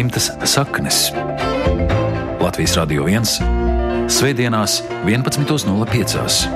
[0.00, 1.12] dzimtas saknes.
[2.40, 3.20] Latvijas Radio 1.
[4.08, 6.48] Svētdienās, 11.05.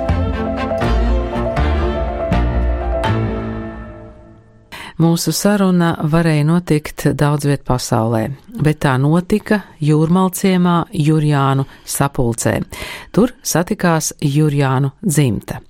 [4.97, 8.31] Mūsu saruna varēja notikt daudz viet pasaulē,
[8.63, 12.55] bet tā notika Jūrmalciemā Jurjānu sapulcē.
[13.15, 15.61] Tur satikās Jurjānu dzimta.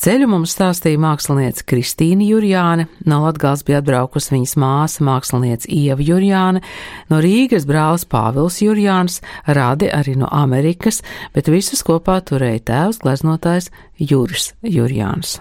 [0.00, 6.64] Ceļu mums stāstīja mākslinieca Kristīna Jurjāne, no Latgals bija atbraukusi viņas māsa mākslinieca Ieva Jurjāne,
[7.10, 11.02] no Rīgas brālis Pāvils Jurjāns, radi arī no Amerikas,
[11.34, 15.38] bet visus kopā turēja tēvs gleznotājs Juris Jurjāns.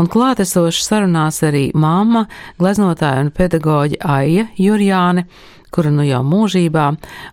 [0.00, 2.24] Un klātesoši sarunās arī mamma,
[2.60, 5.26] gleznotāja un pedagoģa Aija Jurjāne,
[5.72, 6.86] kura nu jau mūžībā,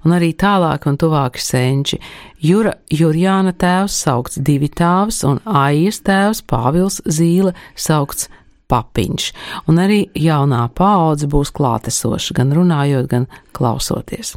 [0.05, 1.99] un arī tālāk un tuvāki senči.
[2.43, 8.29] Jura Jurjāna tēvs saukts divi tāvs, un Aijas tēvs Pāvils Zīle saukts
[8.69, 9.29] papiņš,
[9.71, 13.25] un arī jaunā paudze būs klātesoša, gan runājot, gan
[13.57, 14.35] klausoties.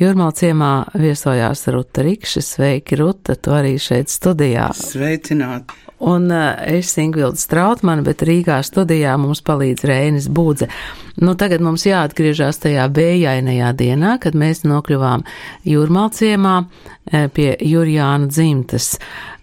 [0.00, 4.70] Jūrmalciemā viesojās Ruta Rikša, sveiki Ruta, tu arī šeit studijā.
[4.76, 5.87] Sveicināti!
[5.98, 10.68] Un uh, es Ingvilda Strautmana, bet Rīgā studijā mums palīdz Reinis Būdze.
[11.18, 15.24] Nu, tagad mums jāatgriežas tajā bējainajā dienā, kad mēs nokļuvām
[15.66, 16.54] Jūrmalciemā
[17.34, 18.92] pie Jurjāna dzimtas.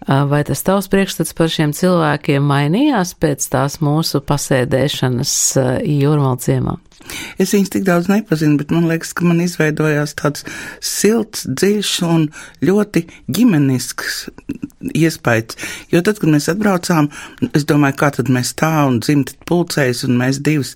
[0.06, 5.34] Vai tas tavs priekšstats par šiem cilvēkiem mainījās pēc tās mūsu pasēdēšanas
[5.84, 6.78] Jūrmalciemā?
[7.42, 10.46] Es viņus tik daudz nepazinu, bet man liekas, ka man izveidojās tāds
[10.84, 12.28] silts, dziļš un
[12.64, 14.26] ļoti ģimenisks
[14.96, 15.56] iespējas.
[15.92, 17.08] Jo tad, kad mēs atbraucām,
[17.56, 20.74] es domāju, kā tad mēs tā un dzimti pulcēs, un mēs divas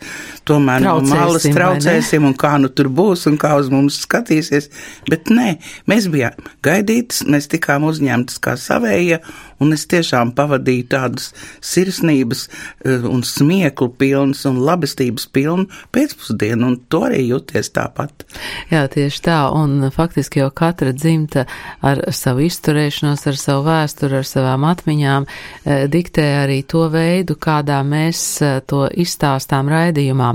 [0.48, 4.70] tomēr traucēsim, no malas traucēsim, un kā nu tur būs, un kā uz mums skatīsies.
[5.11, 5.55] Bet nē,
[5.91, 9.20] mēs bijām gaidītas, mēs tikām uzņemtas kā savējie,
[9.61, 11.30] un es tiešām pavadīju tādus
[11.64, 18.25] sirsnības eh, un smieklu pilnas un labestības pilnu pēcpusdienu, un to arī jūties tāpat.
[18.72, 21.47] Jā, tieši tā, un faktiski jau katra dzimta
[21.87, 27.81] ar savu izturēšanos, ar savu vēsturi, ar savām atmiņām eh, diktē arī to veidu, kādā
[27.87, 30.31] mēs eh, to izstāstām raidījumā.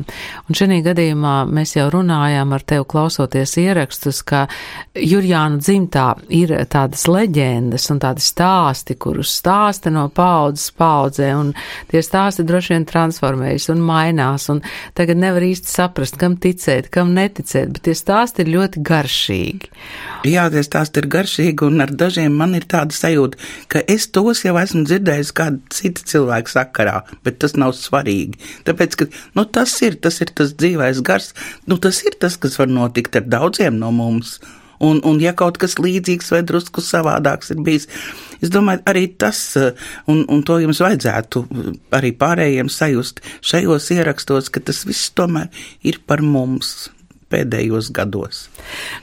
[0.46, 4.46] Un šajā gadījumā mēs jau runājām ar tevi klausoties ierakstus, ka
[4.96, 11.54] Jurjānu dzimtā ir tādas leģendas un tādi stāsti, kur kurus stāsta no paudzes paudzē, un
[11.88, 14.60] tie stāsti droši vien transformējas un mainās, un
[14.98, 19.72] tagad nevar īsti saprast, kam ticēt, kam neticēt, bet tie stāsti ir ļoti garšīgi.
[20.28, 23.40] Jā, tie stāsti ir garšīgi, un ar dažiem man ir tāda sajūta,
[23.72, 28.42] ka es tos jau esmu dzirdējis kādu citu cilvēku sakarā, bet tas nav svarīgi.
[28.68, 29.10] Tāpēc, ka,
[29.40, 31.32] nu, tas ir, tas ir tas dzīvais gars,
[31.72, 34.42] nu, tas ir tas, kas var notikt ar daudziem no mums.
[34.80, 37.88] Un, un ja kaut kas līdzīgs vai drusku savādāks ir bijis,
[38.42, 39.72] es domāju, arī tas, eh,
[40.12, 45.50] un, un to jums vajadzētu eh, arī pārējiem sajust šajos ierakstos, ka tas viss tomēr
[45.88, 46.90] ir par mums
[47.32, 48.46] pēdējos gados.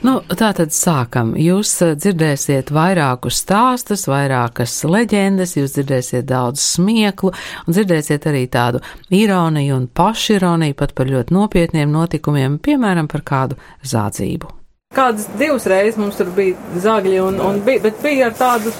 [0.05, 1.33] Nu, tā tad sākam.
[1.39, 8.83] Jūs eh, dzirdēsiet vairākus stāstus, vairākas leģendas, jūs dzirdēsiet daudz smieklu un dzirdēsiet arī tādu
[9.13, 14.62] ironiju un pašironiju pat par ļoti nopietniem notikumiem, piemēram, par kādu zādzību.
[14.93, 18.73] Kādas divas reizes mums tur bija zagļi, un, un bija, bet bija ar tādu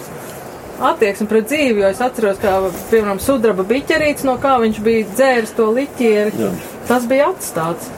[0.84, 2.53] attieksmi pret dzīvi, jo es atceros, kā,
[2.91, 6.35] piemēram, sudraba biķerīts, no kā viņš bija dzēris to liķieri.
[6.40, 6.51] Jā.
[6.90, 7.90] Tas bija atstāts.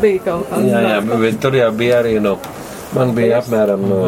[0.00, 0.66] Bija kaut kāds.
[0.70, 2.36] Jā, jā, bet tur jau bija arī, no,
[2.96, 4.00] man bija apmēram no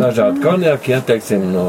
[0.00, 1.66] dažādi konjaki, ja teiksim, no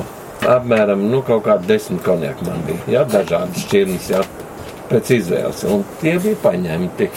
[0.47, 4.21] apmēram, nu, kaut kādi desmit konjaki man bija, jā, dažādi šķirnes, jā,
[4.91, 7.09] pēc izvēles, un tie bija paņemti.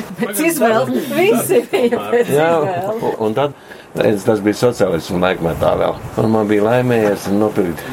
[0.20, 1.10] Pēc izvēles.
[1.16, 3.18] Visi bija pēc izvēles.
[3.22, 3.56] Un tad
[4.04, 5.98] es, tas bija sociālismu laikmetā vēl.
[6.22, 7.84] Un man bija laimējies nopirkt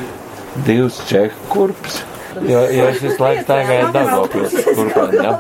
[0.68, 2.02] divus čehu kurpes.
[2.46, 5.34] Jo, jo es visu laiku staigāju Dagopils kurpēm, ja.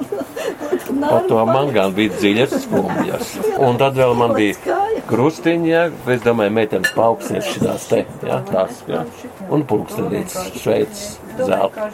[1.00, 3.34] Par to man gan bija dziļas skumjas.
[3.62, 8.84] Un tad vēl man bija krustiņi, ja, es domāju, meitenes paaugsties šitās te, ja, tās,
[8.90, 9.06] ja.
[9.53, 11.88] Un pulkstenītes Šveicis zelta.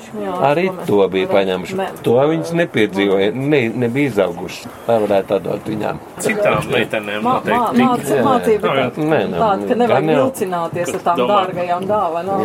[0.49, 1.77] Arī to bija paņemši.
[2.05, 4.71] To viņas nepiedzīvoja, ne, nebija izauguši.
[4.87, 6.01] Lai varētu atdot viņām.
[6.23, 8.19] Citām meitenēm noteikti.
[8.25, 12.39] Mācība tāda, ka nevajag vilcināties ar tām dārgajām dāvanām.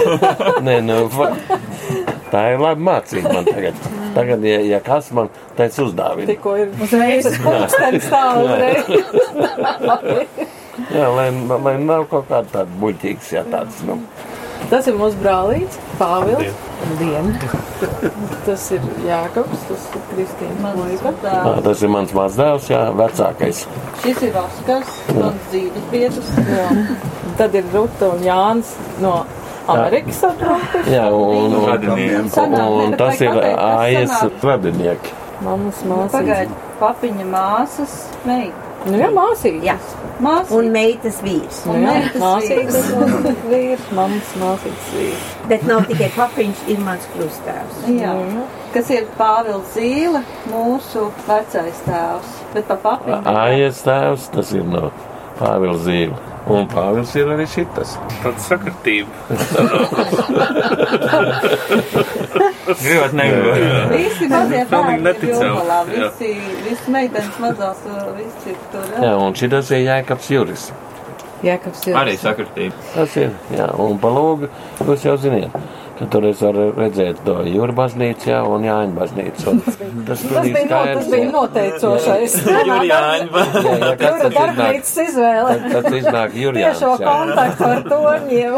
[0.66, 1.00] Nē, nu,
[2.32, 3.74] tā ir laba mācība man tagad.
[4.14, 5.28] Tagad, ja, ja kas man
[5.58, 6.26] teica uzdāvina.
[6.32, 8.84] Tikko ir uzreiz pulkstenis stāv uzreiz.
[10.90, 11.28] Jā, lai,
[11.64, 13.98] lai nav kaut kāda tāda buļķīgas, jā, tāds, nu.
[14.70, 16.68] Tas ir mūsu brālīts, Pāvils.
[17.00, 17.32] Dien.
[18.46, 21.12] tas ir Jākabs, tas ir Kristīna Moika.
[21.66, 23.64] Tas ir mans mazdēls, jā, vecākais.
[24.04, 26.30] Šis ir Oskars, mans dzīves biedrs.
[27.40, 28.72] Tad ir Ruta un Jānis
[29.02, 29.18] no
[29.70, 30.22] Amerikas.
[30.90, 35.18] Jā, un, un, un, un tas ir Ājas radinieki.
[35.44, 36.14] Mammas māsas.
[36.14, 38.69] Pagaid, papiņa māsas meita.
[38.86, 39.64] Nu, jā, māsītes.
[39.66, 39.76] Jā.
[40.20, 40.54] Māsītes.
[40.56, 41.60] Un meitas vīrs.
[41.68, 45.28] Nu, jā, māsītes un vīrs, mammas māsītes vīrs.
[45.50, 47.84] Bet nav tikai papiņš, ir mans krustēvs.
[47.98, 48.14] Jā.
[48.74, 52.34] Kas ir Pāvils Zīle, mūsu vecais tēvs.
[52.54, 53.22] Bet pa papiņu.
[53.44, 54.88] Aies tēvs, tas ir no
[55.40, 56.16] Pāvila Zīle.
[56.50, 57.96] Un Pāvils ir arī šitas.
[58.22, 59.10] Tāds sakritība.
[62.80, 63.56] Gribat negribot.
[63.94, 65.64] Visi mazie bērni neticami.
[65.64, 65.80] Jā.
[65.90, 66.30] Visi,
[66.66, 68.86] visi meitenes mazās, uh, visi tur.
[69.00, 70.64] Jā, un šitas ir Jēkabs Juris.
[71.44, 71.94] Jēkabs ir.
[71.96, 72.76] Arī sakritība.
[72.94, 74.44] Tas ir, jā, un pa lūgu,
[74.84, 75.52] jūs jau ziniet,
[76.00, 79.52] ka tur es varu redzēt to Jūra baznīcu, jā, un Jāņa baznīcu.
[79.52, 79.60] Un
[80.08, 82.36] Tas, Tas bija, no, tas bija noteicošais.
[82.48, 85.54] Jā, kas Jūra tad darbnīcas izvēle.
[85.60, 88.52] Tad, tad iznāk Jurijāns, Tiešo kontaktu ar torņiem.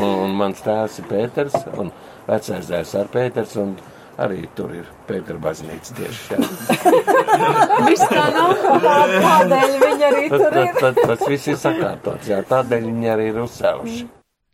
[0.00, 1.92] Un, un mans tēvs ir Pēters, un
[2.28, 3.74] vecais dēls ar Pēters, un
[4.20, 6.40] arī tur ir Pētera baznīca tieši.
[7.90, 8.54] Viss tā nav.
[8.84, 10.80] Tā- Tādēļ viņi arī Tad, tur tad, ir.
[10.80, 14.08] tad, tas viss ir sakārtots, jā, tādēļ viņi arī ir uzcēluši.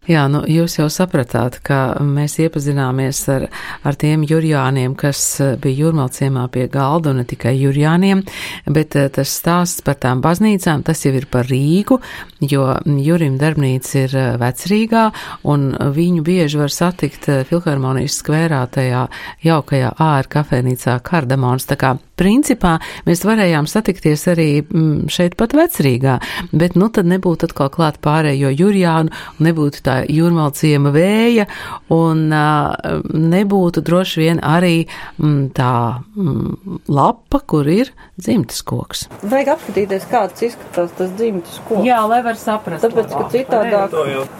[0.06, 3.48] Jā, nu jūs jau sapratāt, ka mēs iepazināmies ar,
[3.82, 8.22] ar tiem jurjāniem, kas eh, bija jūrmalciemā pie galda, un ne tikai jurjāniem,
[8.70, 11.98] bet eh, tas stāsts par tām baznīcām, tas jau ir par Rīgu,
[12.38, 15.08] jo Jurim darbnīca ir eh, vecrīgā,
[15.50, 19.08] un viņu bieži var satikt Filharmonijas skvērā tajā
[19.42, 22.76] jaukajā ār kafēnīcā Kardamons, tā kā principā
[23.06, 26.16] mēs varējām satikties arī mm, šeit pat vecrīgā,
[26.56, 31.46] bet nu tad nebūtu atkal klāt pārējo jurjānu, un nebūtu tā jūrmalciema vēja,
[31.94, 39.06] un nebūtu droši vien arī mm, tā mm, lapa, kur ir dzimtas koks.
[39.26, 41.86] Vajag apskatīties, kāds izskatās tas dzimtas koks.
[41.86, 42.84] Jā, lai var saprast.
[42.86, 43.96] Tāpēc, ka citādāk.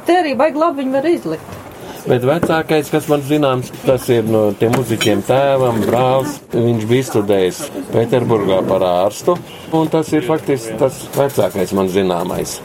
[0.08, 1.62] Te arī vajag labi viņu var izlikt.
[2.06, 6.36] Bet vecākais, kas man zināms, tas ir no tiem muziķiem tēvam, brālis.
[6.54, 7.58] Viņš bija studējis
[7.90, 9.34] Pēterburgā par ārstu,
[9.74, 12.60] un tas ir faktiski tas vecākais man zināmais.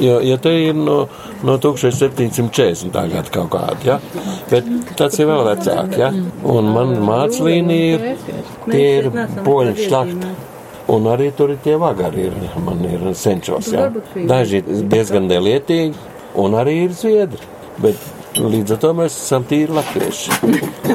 [0.00, 1.08] Jo, jo te ir no,
[1.44, 2.92] no 1740.
[2.92, 3.98] gada kaut kāda, ja?
[4.50, 6.08] bet tas ir vēl vecāk, ja?
[6.54, 8.24] un man māclīnija ir,
[8.70, 9.10] tie ir
[9.44, 10.32] poļu šlakti.
[10.92, 13.86] Un arī tur ir tie vagari, ir, man ir senčos, ja?
[14.16, 15.94] Daži ir diezgan nelietīgi,
[16.42, 17.50] un arī ir zviedri.
[17.82, 18.02] Bet
[18.36, 20.40] līdz ar to mēs esam tīri latvieši.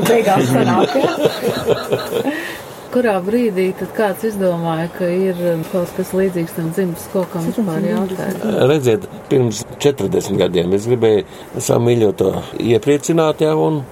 [0.10, 0.98] Beigās sanāk.
[2.98, 7.84] Kurā brīdī tad kāds izdomāja, ka ir um, kaut kas līdzīgs tam dzimtas kokam vispār
[7.86, 8.46] jautājums?
[8.72, 13.84] Redziet, pirms 40 gadiem es gribēju savu mīļoto iepriecināt, jā, un,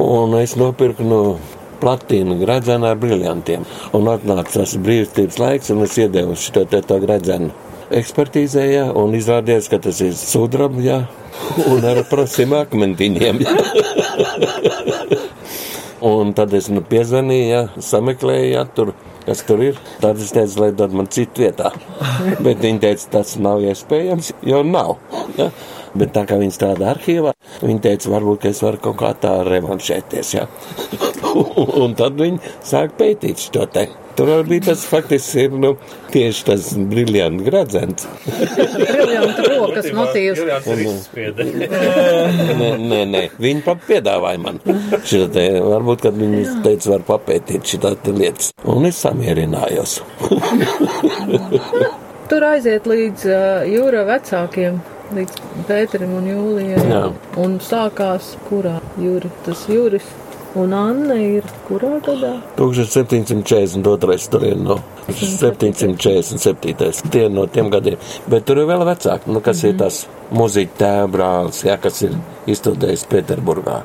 [0.00, 1.20] un es nopirku no
[1.82, 3.68] platīnu gradzenu ar briljantiem.
[3.92, 7.52] Un atnāca tas brīvstības laiks, un es iedevu šo te to gradzenu
[7.92, 11.02] ekspertīzē, jā, un izrādījās, ka tas ir sudraba, jā,
[11.68, 13.44] un ar prasiem akmentiņiem.
[13.44, 13.52] jā.
[16.02, 18.92] Un tad es nu, piezvanīju, ja, sameklēju, ja, tur,
[19.24, 19.78] kas tur ir.
[20.02, 21.70] Tad es teicu, lai dod man citu vietā.
[22.44, 24.96] Bet viņi teica, tas nav iespējams, jo nav.
[25.38, 25.50] Ja.
[25.94, 30.34] Bet tā kā viņi strādā arhīvā, viņi teica, varbūt es varu kaut kā tā revanšēties.
[30.34, 30.48] Ja.
[31.82, 33.88] Un tad viņi sāk pētīt šo te.
[34.14, 35.72] Tur arī bija tas faktiski ir, nu,
[36.14, 38.04] tieši tas briljants gradzens.
[38.28, 40.38] Briljantu rokas motīvs.
[42.54, 47.94] Nē, nē, nē, viņi pat piedāvāja man te, varbūt, kad viņi teica, var papētīt šitā
[48.14, 48.52] lietas.
[48.70, 49.98] Un es samierinājos.
[52.30, 54.78] Tur aiziet līdz uh, jūra vecākiem,
[55.16, 56.84] līdz Pēterim un Jūlijai.
[56.88, 57.02] Jā.
[57.42, 59.28] Un sākās kurā jūra?
[59.44, 60.06] Tas jūris.
[60.54, 62.36] Un Anna ir kurā gadā?
[62.56, 64.28] 1742.
[64.30, 64.76] tur ir no
[65.08, 67.10] 747.
[67.10, 67.98] Tie ir no tiem gadiem.
[68.30, 69.74] Bet tur ir vēl vecāki, nu, kas mm -hmm.
[69.74, 72.16] ir tas muziķa tēva brālis, jā, kas ir
[72.50, 73.82] izstudējis Pēterburgā.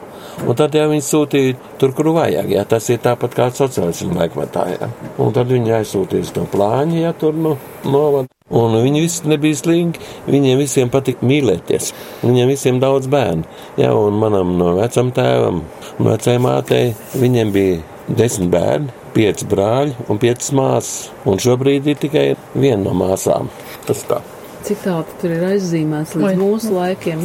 [0.48, 2.52] Un tad jau viņi sūtīja tur, kur vajag.
[2.54, 4.66] Jā, tas ir tāpat kā sociālismu laikmetā.
[4.72, 4.88] Jā.
[5.20, 8.30] Un tad viņi aizsūtīja to plāņu, ja tur nu, novad.
[8.56, 10.02] Un viņi visi nebija slinki.
[10.32, 11.92] Viņiem visiem patika mīlēties.
[12.24, 13.46] Viņiem visiem daudz bērnu.
[13.82, 15.62] Jā, un manam no vecam tēvam,
[16.00, 20.98] no vecai mātei, viņiem bija desmit bērni, pieci brāļi un piecas māsas.
[21.28, 23.52] Un šobrīd ir tikai viena no māsām.
[23.86, 24.24] Tas tā.
[24.68, 26.40] Cik tālu tur ir aizzīmēts līdz Oi.
[26.40, 27.24] mūsu laikiem?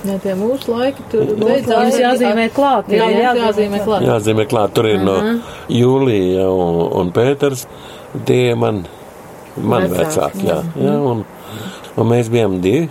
[0.00, 1.98] Nē, tie mūsu laiki tur beidzās.
[2.00, 2.88] Jāzīmē klāt.
[2.88, 4.06] Jā, Jā, jā, jāzīmē klāt.
[4.08, 5.16] Jāzīmē klāt, tur ir no
[5.68, 7.66] Jūlija un, un Pēters.
[8.26, 8.84] Tie man,
[9.58, 10.62] man Vecāki, vecāki, jā.
[10.86, 11.20] jā un,
[12.00, 12.88] un mēs bijām divi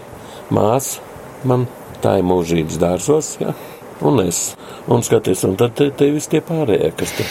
[0.53, 0.99] māsas.
[1.49, 1.65] Man
[2.03, 3.55] tā ir mūžības dārsos, jā.
[3.99, 4.55] Un es,
[4.87, 7.25] un skaties, un tad te, te visi tie pārējie, kas te,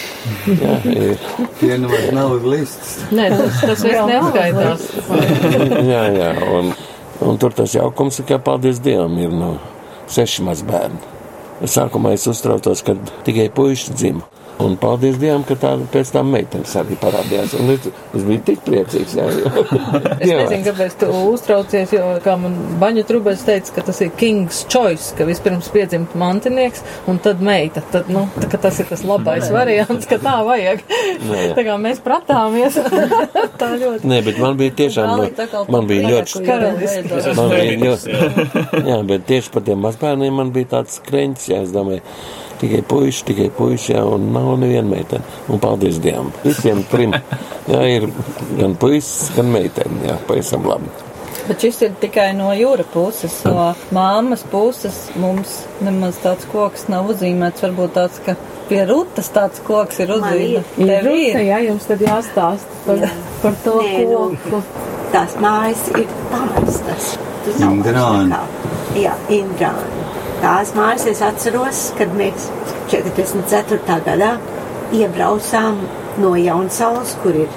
[0.52, 0.75] jā,
[1.08, 1.22] ir.
[1.62, 2.90] Tie nu vairs nav uz listas.
[3.08, 4.84] Nē, tas, tas viss neskaitās.
[5.92, 6.75] Jā, jā, un,
[7.25, 9.54] un tur tas jaukums, ka paldies Dievam, ir no
[10.12, 11.00] seši mazbērni.
[11.64, 14.28] Sākumā es uztraucos, kad tikai puiši dzima.
[14.59, 17.53] Un paldies Dievam, ka tā pēc tam meitenes arī parādījās.
[17.61, 17.85] Un es,
[18.19, 19.15] es biju tik priecīgs.
[19.15, 19.53] Jā, jo,
[20.19, 24.65] Es nezinu, kāpēc tu uztraucies, jo, kā man baņu trubēs teica, ka tas ir King's
[24.71, 27.85] Choice, ka vispirms piedzimt mantinieks un tad meita.
[27.93, 30.83] Tad, nu, tā, tas ir tas labais variants, ka tā vajag.
[31.29, 31.55] Nē, jā.
[31.61, 32.81] tā kā mēs pratāmies.
[33.62, 34.11] tā ļoti.
[34.11, 35.23] Nē, bet man bija tiešām,
[35.71, 37.23] man bija ļoti, Karaliski.
[37.38, 38.19] man bija ļoti,
[38.91, 42.03] jā, bet tieši par tiem mazbērniem man bija tāds kreņķis, jā, es domāju,
[42.61, 45.25] tikai puiši, tikai puiši, jā, un nav neviena meitene.
[45.49, 46.33] Un paldies Dievam.
[46.45, 47.15] Visiem trim,
[47.73, 48.09] jā, ir
[48.59, 50.91] gan puisis, gan meitene, jā, pavisam labi.
[51.49, 54.99] Bet šis ir tikai no jūra puses, no māmas puses.
[55.17, 57.62] Mums nemaz tāds koks nav uzzīmēts.
[57.65, 58.35] Varbūt tāds, ka
[58.69, 60.75] pie rutas tāds koks ir uzzīmēts.
[60.77, 61.41] Tev ir.
[61.49, 63.09] jā, jums tad jāstāst par, Jā.
[63.41, 64.29] par to, Nē, ko.
[64.53, 64.62] nu,
[65.09, 67.15] Tās mājas ir pamestas.
[67.49, 68.43] Nekā.
[69.00, 70.03] Jā, Indrāni.
[70.38, 72.45] Tās mājas es atceros, kad mēs
[72.92, 73.78] 44.
[74.07, 74.35] gadā
[74.95, 75.80] iebraucām
[76.23, 77.57] no Jaunsaules, kur ir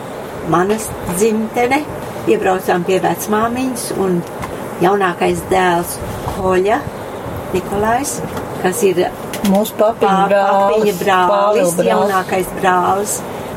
[0.49, 1.83] manas dzimtene.
[2.29, 4.17] Iebraucām pie vecmāmiņas un
[4.81, 5.95] jaunākais dēls
[6.35, 6.79] Koļa
[7.53, 8.15] Nikolais,
[8.63, 9.03] kas ir
[9.49, 10.99] Mūsu papiņa brālis.
[11.01, 11.87] brālis, brālis.
[11.87, 13.15] jaunākais brālis,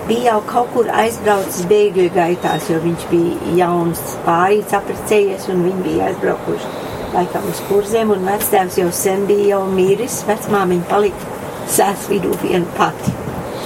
[0.08, 5.84] bija jau kaut kur aizbraucis bēgļu gaitās, jo viņš bija jauns pārīts aprecējies un viņi
[5.88, 6.83] bija aizbraukuši
[7.14, 11.34] laikam uz kurziem un vectēvs jau sen bija jau miris, vecmāmiņa palika
[11.70, 13.12] sēs vidū viena pati.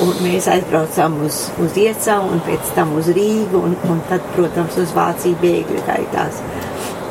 [0.04, 4.76] Un mēs aizbraucām uz, uz Iecavu un pēc tam uz Rīgu un, un tad, protams,
[4.78, 6.38] uz Vāciju bēgļu gaitās.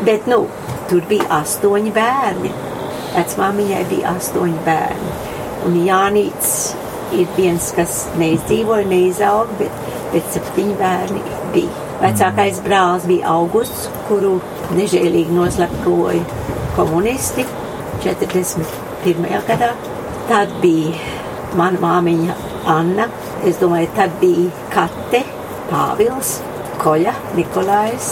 [0.07, 0.45] Bet, nu,
[0.87, 2.53] tur bija astoņi bērni.
[3.17, 5.15] Vecmāmiņai bija astoņi bērni.
[5.67, 6.53] Un Jānīts
[7.17, 11.25] ir viens, kas neizdzīvoja, neizauga, bet, bet septiņi bērni
[11.57, 11.83] bija.
[11.97, 14.37] Vecākais brālis bija Augusts, kuru
[14.75, 16.23] nežēlīgi noslepkoja
[16.75, 17.45] komunisti
[18.03, 19.29] 41.
[19.47, 19.71] gadā.
[20.27, 20.95] Tad bija
[21.57, 22.35] mana māmiņa
[22.67, 23.07] Anna,
[23.47, 25.23] es domāju, tad bija Kate,
[25.69, 26.37] Pāvils,
[26.81, 28.11] Koļa, Nikolais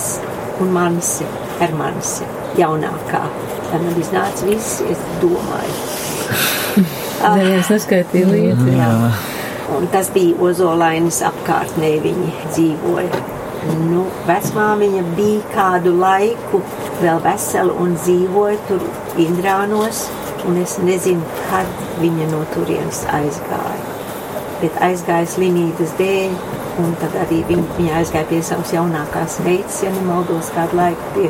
[0.63, 1.27] un Mansi,
[1.59, 2.27] Hermansi,
[2.59, 3.21] jaunākā.
[3.67, 5.75] Tad man iznāca viss, es domāju.
[7.35, 8.79] Nē, es neskaitīju līdzi.
[9.75, 13.34] Un tas bija Ozolainas apkārtnē, viņi dzīvoja.
[13.65, 16.59] Nu, vecmāmiņa bija kādu laiku
[17.01, 18.83] vēl vesela un dzīvoja tur
[19.21, 20.03] Indrānos,
[20.45, 23.81] un es nezinu, kad viņa no turienes aizgāja.
[24.61, 26.37] Bet aizgāja slimības dēļ,
[26.83, 31.29] un tad arī viņa, viņa aizgāja pie savas jaunākās meitas, ja nemaldos kādu laiku pie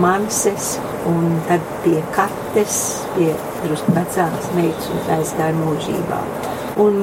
[0.00, 0.74] Manses,
[1.08, 2.78] un tad pie Kates,
[3.16, 3.32] pie
[3.64, 6.20] drusku vecākas meitas, un aizgāja mūžībā.
[6.78, 6.94] Un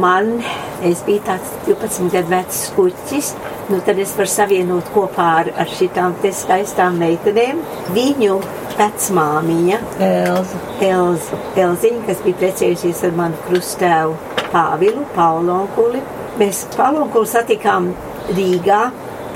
[0.00, 0.38] man,
[0.82, 3.32] es biju tāds 12 gadu vecs skuķis,
[3.68, 7.60] nu tad es varu savienot kopā ar, ar šitām te skaistām meitenēm.
[7.92, 8.38] Viņu
[8.78, 10.62] vecmāmiņa, Elza.
[10.88, 14.16] Elza, Elziņa, kas bija precējusies ar manu krustēvu
[14.52, 16.02] Pāvilu, Paulonkuli.
[16.40, 17.92] Mēs Paulonkuli satikām
[18.32, 18.82] Rīgā,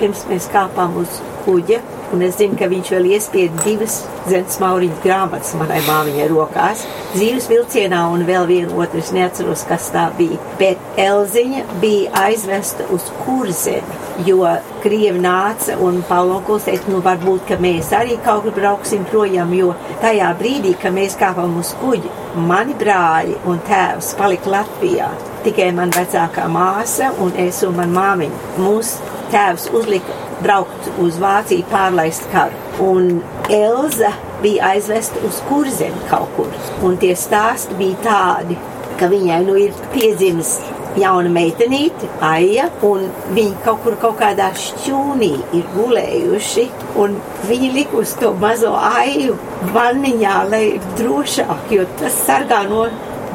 [0.00, 1.82] pirms mēs kāpām uz kuģa,
[2.16, 6.84] un es zinu, ka viņš vēl iespieda divas zemes mauriņu grāmatas manai māmiņai rokās.
[7.14, 10.38] Dzīves vilcienā un vēl vienu otru, es neatceros, kas tā bija.
[10.60, 14.42] Bet Elziņa bija aizvesta uz kurzemi, jo
[14.82, 19.72] Krievi nāca un Paulonkuls teica, nu varbūt, ka mēs arī kaut kur brauksim projām, jo
[20.02, 22.12] tajā brīdī, kad mēs kāpām uz kuģi,
[22.46, 25.10] mani brāļi un tēvs palika Latvijā.
[25.46, 28.44] Tikai man vecākā māsa un es un man māmiņa.
[28.58, 32.65] Mūsu tēvs uzlika braukt uz Vāciju, pārlaist karu.
[32.82, 34.10] Un Elza
[34.42, 36.50] bija aizvesta uz kurzem kaut kur.
[36.84, 38.56] Un tie stāsti bija tādi,
[39.00, 40.58] ka viņai nu ir piedzimis
[40.96, 43.02] jauna meitenīte, Aija, un
[43.36, 46.64] viņi kaut kur kaut kādā šķūnī ir gulējuši,
[47.02, 47.18] un
[47.48, 49.36] viņi lika uz to mazo Aiju
[49.74, 50.64] vanniņā, lai
[51.00, 52.86] drošāk, jo tas sargā no,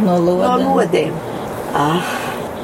[0.01, 0.65] No no lodēm.
[0.71, 1.13] lodēm.
[1.77, 2.01] Ah,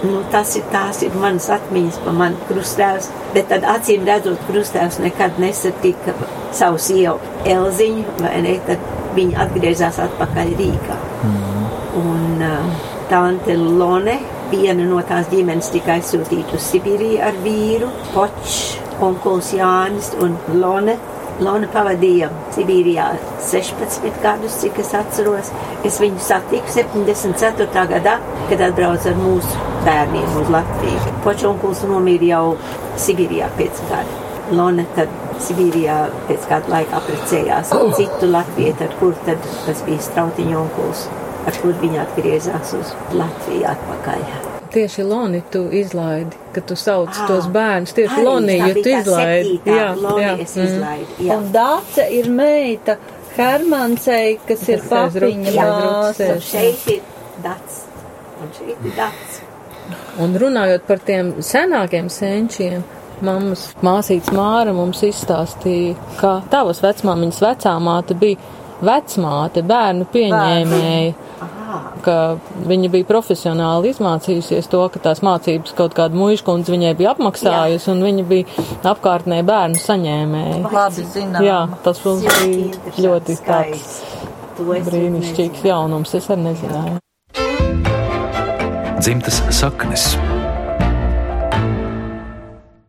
[0.04, 4.98] nu, tas ir tās ir manas atmiņas par manu krustēvs, bet tad acīm redzot, krustēvs
[5.04, 6.16] nekad nesatika
[6.58, 8.84] savu sievu Elziņu, vai ne, tad
[9.18, 10.98] viņa atgriezās atpakaļ Rīgā.
[11.98, 14.18] Un uh, tante Lone,
[14.52, 18.58] viena no tās ģimenes tika aizsūtīta uz Sibīriju ar vīru, Počs,
[19.04, 20.98] onkuls Jānis un Lone.
[21.38, 23.12] Lona pavadīja Sibīrijā
[23.46, 25.52] 16 gadus, cik es atceros.
[25.86, 27.84] Es viņu satiku 74.
[27.92, 28.16] gadā,
[28.50, 31.14] kad atbrauca ar mūsu bērniem uz Latviju.
[31.28, 32.44] Počonkuls nomira jau
[32.98, 34.24] Sibīrijā pēc gada.
[34.58, 35.14] Lona tad
[35.46, 35.96] Sibīrijā
[36.28, 41.06] pēc kāda laika apprecējās ar citu latvieti, ar kur tad tas bija strautiņa onkuls,
[41.48, 44.26] ar kur viņa atgriezās uz Latviju atpakaļ.
[44.74, 47.94] Tieši Loni tu izlaidi, kad tu sauc Ah, tos bērnus.
[47.96, 49.54] Tieši Loni, jo tu izlaidi.
[49.64, 51.38] septītā Loni es izlaidu, jā.
[51.38, 52.98] Un Dāce ir meita
[53.38, 56.28] Hermancei, kas ir Tas aiz papiņa māsa.
[56.44, 57.02] Šeit ir
[57.44, 57.84] dats,
[58.42, 59.42] un šeit ir dats.
[60.20, 62.84] Un runājot par tiem senākiem senčiem,
[63.26, 68.38] mammas māsītes Māra mums izstāstīja, ka tavas vecmāmiņas vecāmāte bija
[68.82, 71.14] vecmāte, bērnu pieņēmēja.
[72.06, 72.38] Ka
[72.70, 78.06] viņa bija profesionāli izmācījusies to, ka tās mācības kaut kāda muīškundze viņai bija apmaksājusi, un
[78.06, 80.62] viņa bija apkārtnē bērnu saņēmēja.
[80.72, 81.44] Labi zinām.
[81.44, 84.00] Jā, tas mums bija ļoti tāds skaists.
[84.58, 86.98] To es brīnišķīgs jaunums, es arī nezināju.
[88.98, 90.16] Dzimtas saknes.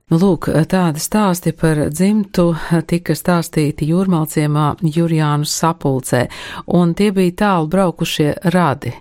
[0.09, 2.47] Nu, lūk, tādi stāsti par dzimtu
[2.89, 6.23] tika stāstīti jūrmalciemā Jurjānu sapulcē,
[6.79, 8.95] un tie bija tālu braukušie radi.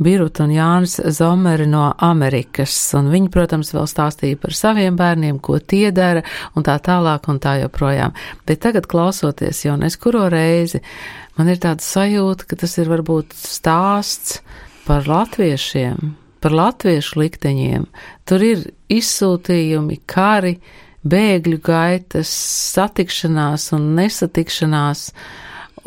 [0.00, 5.60] Birut un Jānis Zomeri no Amerikas, un viņi, protams, vēl stāstīja par saviem bērniem, ko
[5.60, 6.24] tie dara,
[6.56, 8.16] un tā tālāk un tā joprojām.
[8.48, 10.80] Bet tagad klausoties jau neskuro reizi,
[11.36, 14.40] man ir tāda sajūta, ka tas ir varbūt stāsts
[14.88, 16.14] par latviešiem,
[16.44, 17.86] par latviešu likteņiem.
[18.28, 20.58] Tur ir izsūtījumi, kari,
[21.04, 22.30] bēgļu gaitas,
[22.74, 25.06] satikšanās un nesatikšanās,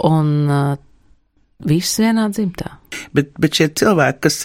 [0.09, 0.73] un uh,
[1.65, 2.73] viss vienā dzimtā.
[3.13, 4.43] Bet, bet šie cilvēki, kas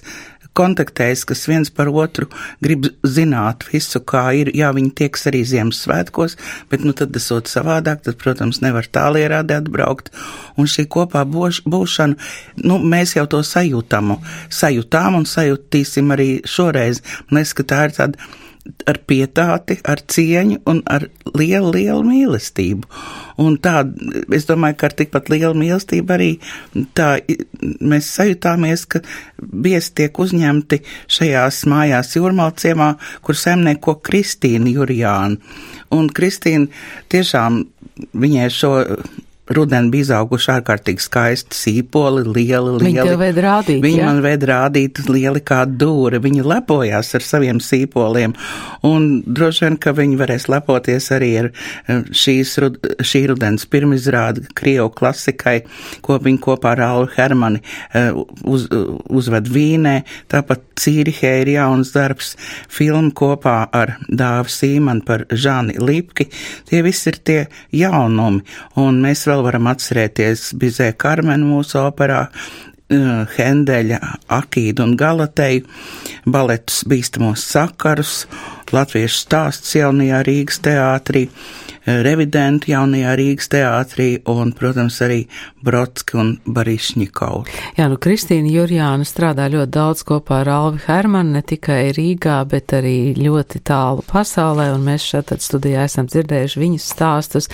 [0.58, 2.28] kontaktējas, kas viens par otru
[2.64, 6.36] grib zināt visu, kā ir, jā, viņi tieks arī Ziemassvētkos,
[6.72, 10.12] bet, nu, tad esot savādāk, tad, protams, nevar tālierādi atbraukt,
[10.60, 12.30] un šī kopā boš, būšana,
[12.66, 14.16] nu, mēs jau to sajūtam,
[14.52, 17.02] sajūtām un sajūtīsim arī šoreiz.
[17.30, 18.32] Man liekas, ka tā ir tāda
[18.86, 22.88] ar pietāti, ar cieņu un ar lielu, lielu mīlestību.
[23.42, 23.82] Un tā,
[24.34, 26.30] es domāju, ka ar tikpat lielu mīlestību arī
[26.98, 27.08] tā
[27.80, 29.02] mēs sajūtāmies, ka
[29.66, 32.92] viesi tiek uzņemti šajās mājās jūrmalciemā,
[33.24, 35.40] kur saimnieko Kristīna Jurijāna.
[35.92, 36.70] Un Kristīna
[37.12, 37.64] tiešām
[38.14, 38.72] viņai šo
[39.52, 43.02] Rudeni bija izauguši ārkārtīgi skaisti sīpoli, lieli, lieli.
[43.02, 44.08] Viņi ved rādīt, Viņi jā?
[44.08, 46.20] man ved rādīt lieli kā dūri.
[46.22, 48.34] Viņi lepojās ar saviem sīpoliem.
[48.86, 52.54] Un droši vien, ka viņi varēs lepoties arī ar eh, šīs,
[53.12, 55.60] šī rudens pirmizrādi Krievu klasikai,
[56.04, 57.62] ko viņi kopā ar Alvu Hermani
[57.94, 58.10] eh,
[58.44, 58.68] uz,
[59.10, 59.96] uzved Vīnē.
[60.32, 62.34] Tāpat Cīrihē ir jauns darbs,
[62.72, 66.28] filma kopā ar Dāvu Sīmanu par Žāni Lipki.
[66.70, 67.38] Tie visi ir tie
[67.76, 68.42] jaunumi.
[68.80, 72.26] Un mēs vēl varam atcerēties Bizē Karmenu mūsu operā,
[72.90, 75.66] eh, Hendeļa, Akīdu un Galateju,
[76.26, 78.26] baletus bīstamos sakarus,
[78.72, 81.28] latviešu stāsts jaunajā Rīgas teātrī,
[81.86, 85.22] revidentu jaunajā Rīgas teātrī un, protams, arī
[85.62, 87.56] Brodski un Barišņikovs.
[87.78, 92.74] Jā, nu Kristīna Jurjāna strādā ļoti daudz kopā ar Alvi Hermanu, ne tikai Rīgā, bet
[92.76, 97.50] arī ļoti tālu pasaulē, un mēs šeit tad studijā esam dzirdējuši viņas stāstus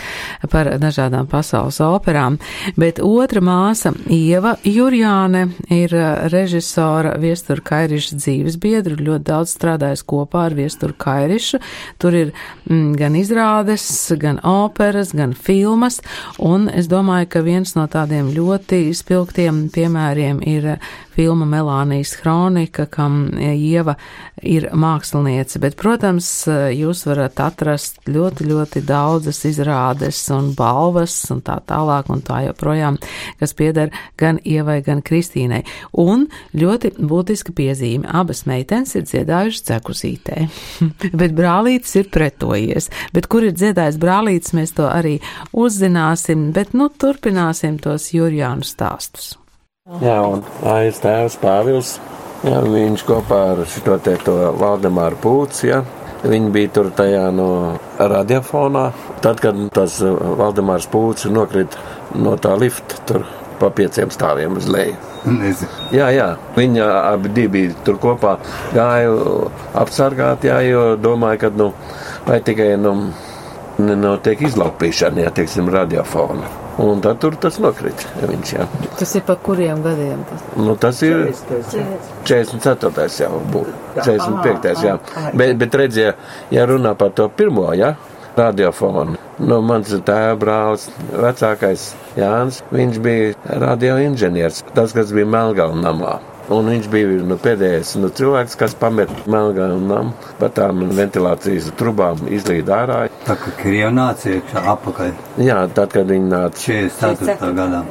[0.53, 2.39] par dažādām pasaules operām.
[2.79, 10.07] Bet otra māsa, Ieva Jurjāne, ir eh, režisora Viestura Kairiša dzīves biedru, ļoti daudz strādājusi
[10.09, 11.61] kopā ar Viesturu Kairišu.
[12.01, 12.33] Tur ir
[12.69, 13.87] mm, gan izrādes,
[14.21, 16.01] gan operas, gan filmas,
[16.39, 22.87] un es domāju, ka viens no tādiem ļoti spilgtiem piemēriem ir eh, filma Melānijas Hronika,
[22.87, 23.97] kam Ieva
[24.47, 31.59] ir māksliniece, bet, protams, jūs varat atrast ļoti, ļoti daudzas izrādes un balvas un tā
[31.67, 33.01] tālāk un tā joprojām,
[33.41, 35.65] kas pieder gan Ievai, gan Kristīnai.
[35.99, 40.47] Un ļoti būtiska piezīme- abas meitenes ir dziedājušas cekuzītē,
[41.21, 42.91] bet brālītis ir pretojies.
[43.13, 45.19] Bet kur ir dziedājis brālītis, mēs to arī
[45.53, 49.37] uzzināsim, bet nu turpināsim tos Jurjānu stāstus.
[50.03, 51.95] Jā, un aiz tēvs Pāvils,
[52.45, 55.83] jā, viņš kopā ar šo te to Valdemāru Pūci, jā,
[56.29, 58.91] viņi bija tur tajā no radiofonā.
[59.25, 61.81] Tad, kad tas uh, Valdemārs Pūci nokrita
[62.21, 63.25] no tā lifta tur
[63.59, 64.97] pa pieciem stāviem uz leju.
[65.29, 65.71] Nezinu.
[65.93, 68.37] Jā, jā, viņi abi divi bija tur kopā,
[68.75, 71.73] gāju apsargāt, jā, jo domāju, ka, nu,
[72.29, 72.95] vai tikai, nu,
[73.79, 76.51] nenotiek izlaupīšana, ja, teiksim, radiofona.
[76.83, 78.67] Un tad tur tas nokrita, viņš, jā.
[79.01, 80.21] Tas ir pa kuriem gadiem?
[80.29, 80.45] Tas?
[80.59, 81.33] Nu, tas ir
[82.29, 83.09] 44.
[83.19, 84.85] jau būtu, 45.
[84.87, 84.95] jā.
[85.35, 87.97] Bet, bet redziet, ja runā par to pirmo, jā,
[88.39, 89.95] radiofonu, no mans
[90.39, 96.19] brālis, vecākais Jānis, viņš bija radioinženieris, tas, kas bija Melngalnā namā.
[96.55, 102.23] Un viņš bija nu, pēdējais nu, cilvēks, kas pamet Melngalnā namu, pa tām ventilācijas trubām
[102.33, 103.03] izlīd ārā.
[103.27, 105.13] Tā kā Krievija nāca iekšā apakaļ
[105.45, 107.53] Jā, tad, kad viņi nāca 44.
[107.59, 107.83] gadā.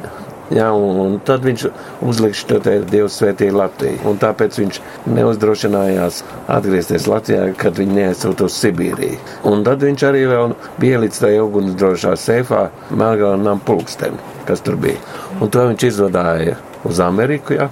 [0.48, 1.66] Jā, un, un tad viņš
[2.08, 3.98] uzliks šo te Dievu svētīju Latviju.
[4.08, 4.78] Un tāpēc viņš
[5.12, 6.22] neuzdrošinājās
[6.54, 9.20] atgriezties Latvijā, kad viņi neaizsūta uz Sibīriju.
[9.50, 14.16] Un tad viņš arī vēl bija līdz tajā ugunsdrošā seifā Melngalnām pulksteni,
[14.48, 14.96] kas tur bija.
[15.36, 16.56] Un to viņš izvadāja
[16.88, 17.68] uz Ameriku, jā.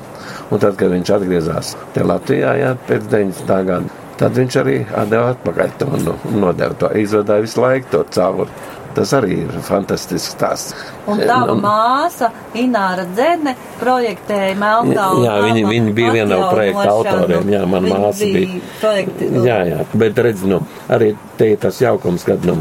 [0.51, 3.55] Un tad, kad viņš atgriezās Latvijā, jā, pēc 90.
[3.71, 4.77] gada, tad viņš arī
[5.11, 6.91] deva atpakaļ to un nodeva to.
[6.97, 8.51] Izvadāja visu laiku to cauri.
[8.97, 10.85] Tas arī ir fantastisks stāsts.
[11.11, 15.27] Un tava māsa, Ināra Dzene, projektēja Melnkalnu.
[15.27, 17.51] Jā, viņa, viņa bija viena no projekta autoriem.
[17.53, 18.61] Jā, man Viņa māsa bija.
[18.81, 20.63] Projekti, Jā, jā, bet redz, nu,
[20.97, 22.57] arī te ir tas jaukums, kad nu,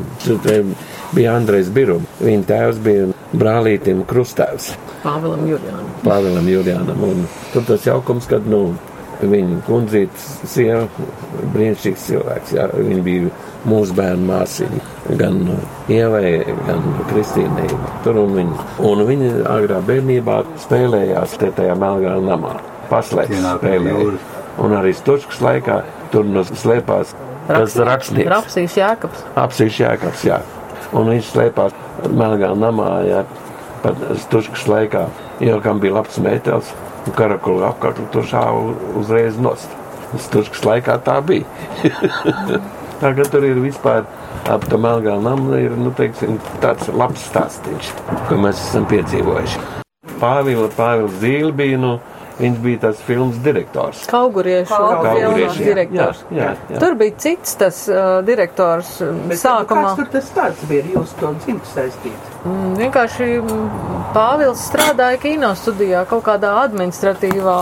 [1.16, 2.20] bija Andrejs Birums.
[2.20, 4.74] Viņa tēvs bija brālītim krustēvs.
[5.06, 5.88] Pāvilam Jurijānam.
[6.04, 7.08] Pāvēlam Jurijānam.
[7.08, 8.66] Un tur tas jaukums, kad, nu,
[9.24, 10.86] viņa kundzītes sieva,
[11.54, 13.34] brīnišķīgs cilvēks, jā, viņa bija
[13.70, 14.82] mūsu bērnu māsiņa,
[15.20, 15.42] gan
[15.92, 16.30] Ievai,
[16.68, 17.68] gan Kristīnai.
[18.06, 22.56] Tur un viņa agrā bērnībā spēlējās te tajā Melgāna namā.
[22.92, 24.18] Paslēpts spēlēja.
[24.62, 25.82] Un arī Stučkas laikā
[26.14, 27.12] tur nu slēpās
[27.50, 28.30] tas rakstnieks.
[28.32, 29.26] Rapsīs Jēkabs.
[29.42, 30.40] Apsīš Jēkabs, jā.
[30.96, 31.76] Un viņš slēpās
[32.08, 33.26] Melgāna namā, jā,
[33.84, 35.08] pat Stučkas laikā.
[35.44, 36.70] Jo kam bija labs mētels,
[37.04, 39.68] un karakulu apkārt tur šāva uzreiz nost.
[40.30, 41.44] Stučkas laikā tā bija.
[43.02, 44.06] Tagad tur ir vispār
[44.48, 47.92] ap tā Melgāna nama ir, nu, teiksim, tāds labs stāstīns,
[48.30, 49.64] ko mēs esam piedzīvojuši.
[50.22, 51.98] Pāvila, Pāvils Zīle bija, nu,
[52.40, 54.06] viņš bija tas filmas direktors.
[54.12, 56.24] Kauguriešu Kauguriešu, direktors.
[56.30, 56.80] Jā, jā, jā.
[56.84, 58.96] Tur bija cits tas uh, direktors
[59.28, 59.90] Bet sākumā.
[59.92, 60.88] Kāds tur tas tāds bija?
[60.96, 62.35] Jūs to dzimts saistīts.
[62.46, 67.56] Mm, Vienkārši mm, Pāvils strādāja kino studijā kaut kādā administratīvā.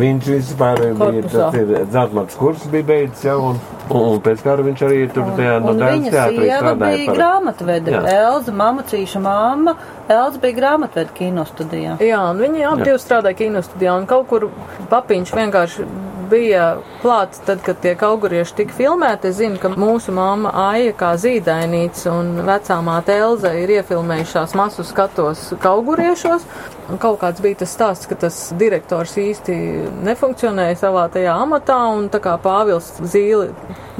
[0.00, 3.60] Viņš vispār bija tas ir dzelzmats kurs bija beidzis jau, un,
[3.92, 7.20] un, pēc kara viņš arī tur tajā no dēļas sieva strādāja bija par.
[7.20, 7.94] grāmatvede.
[7.94, 8.02] Jā.
[8.16, 9.76] Elza, mamacīša mamma.
[10.08, 11.98] Elza bija grāmatvede kino studijā.
[12.02, 14.48] Jā, un viņi abi divi strādāja kino studijā, un kaut kur
[14.90, 15.86] papiņš vienkārši
[16.30, 16.66] bija
[17.02, 19.30] klāts tad, kad tie kaugurieši tika filmēti.
[19.30, 24.86] Es zinu, ka mūsu mamma Aija kā zīdainīca un vecā māte Elza ir iefilmējušās masu
[24.86, 26.46] skatos kauguriešos.
[26.90, 29.54] Un kaut kāds bija tas stāsts, ka tas direktors īsti
[30.02, 33.52] nefunkcionēja savā tajā amatā, un tā kā Pāvils Zīle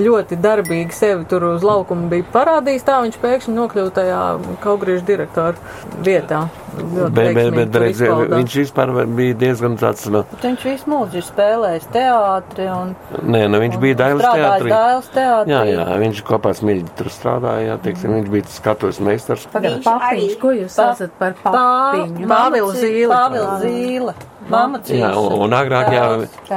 [0.02, 4.24] ļoti darbīgi sevi tur uz laukuma bija parādījis, tā viņš pēkšņi nokļuva tajā
[4.64, 6.48] kauguriešu direktora vietā.
[6.72, 8.30] Bet, bet, bet izpaudās.
[8.32, 12.94] viņš vispār bija diezgan tāds, nu, Bet viņš visu mūžu ir spēlējis teātri un
[13.28, 14.72] nē, nu, viņš bija Dailas teātrī.
[14.72, 15.52] Dailas teātrī.
[15.52, 19.44] Jā, jā, viņš kopā smilģi tur strādāja, jā, teiksim, viņš bija skatuves meistars.
[19.52, 22.30] Viņš papiņš, ko jūs saucat par papiņu?
[22.32, 23.10] Pāvila Zīle.
[23.14, 24.14] Pāvila Zīle.
[24.52, 26.06] Mama Jā, un, un agrāk, jā,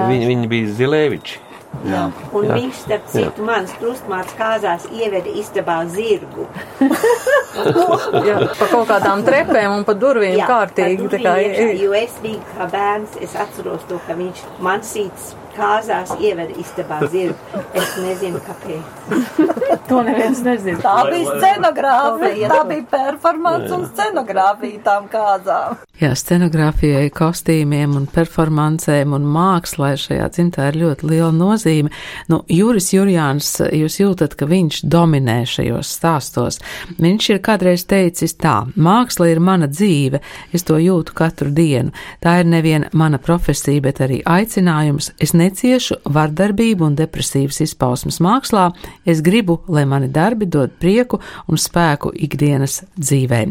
[0.10, 1.42] viņi, viņi bija Zilēviči.
[1.86, 2.06] Jā.
[2.34, 2.56] Un Jā.
[2.56, 6.48] viņš, starp citu, mans krustmāts kāzās ieveda istabā zirgu.
[8.28, 11.10] Jā, pa kaut kādām trepēm un pa durvīm Jā, kārtīgi.
[11.12, 14.86] tad Tā kā, iekšā, jo es biju kā bērns, es atceros to, ka viņš man
[14.88, 17.64] sīts kāzās ieveda istabā zirgu.
[17.74, 19.52] Es nezinu, kāpēc.
[19.90, 20.80] To neviens nezina.
[20.82, 25.76] Tā bija scenogrāfija, tā bija performance un scenogrāfija tām kāzām.
[25.96, 31.92] Jā, scenogrāfijai, kostīmiem un performancēm un mākslai šajā dzimtā ir ļoti liela nozīme.
[32.32, 36.60] Nu, Juris Jurjāns, jūs jūtat, ka viņš dominē šajos stāstos.
[37.00, 40.20] Viņš ir kādreiz teicis tā, māksla ir mana dzīve,
[40.52, 41.94] es to jūtu katru dienu.
[42.26, 45.14] Tā ir nevien mana profesija, bet arī aicinājums.
[45.22, 48.70] Es neciešu vardarbību un depresīvas izpausmes mākslā,
[49.06, 53.42] es gribu, lai mani darbi dod prieku un spēku ikdienas dzīvē.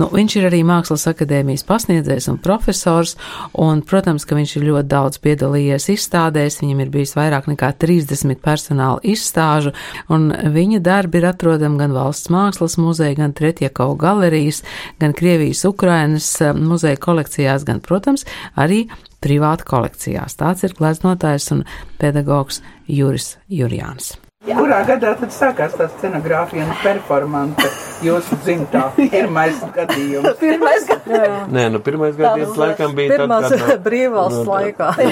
[0.00, 3.16] Nu, viņš ir arī Mākslas akadēmijas pasniedzējs un profesors,
[3.58, 8.40] un, protams, ka viņš ir ļoti daudz piedalījies izstādēs, viņam ir bijis vairāk nekā 30
[8.42, 9.74] personāla izstāžu,
[10.12, 14.62] un viņa darbi ir atrodami gan Valsts mākslas muzeja, gan Tretjakau galerijas,
[15.02, 18.26] gan Krievijas Ukrainas eh, muzeja kolekcijās, gan, protams,
[18.56, 18.86] arī
[19.22, 20.36] privāta kolekcijās.
[20.40, 21.64] Tāds ir gleznotājs un
[22.02, 24.16] pedagogs Juris Jurjāns.
[24.42, 27.68] Kurā gadā tad sākās tā scenogrāfija un performance
[28.02, 28.88] jūsu dzimtā?
[28.96, 30.32] Pirmais gadījums.
[30.40, 31.12] Pirmais gads.
[31.54, 34.88] Nē, nu, pirmais gadījums laikam bija tad, Pirmās kad, nu, brīvvalsts nu, laikā.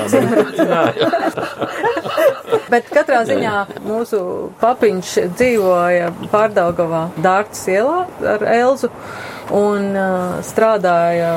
[0.67, 1.13] jā, jā.
[2.73, 3.55] Bet katrā ziņā
[3.87, 4.21] mūsu
[4.59, 8.03] papiņš dzīvoja Pārdaugavā Dārts ielā
[8.35, 8.91] ar Elzu
[9.55, 11.37] un uh, strādāja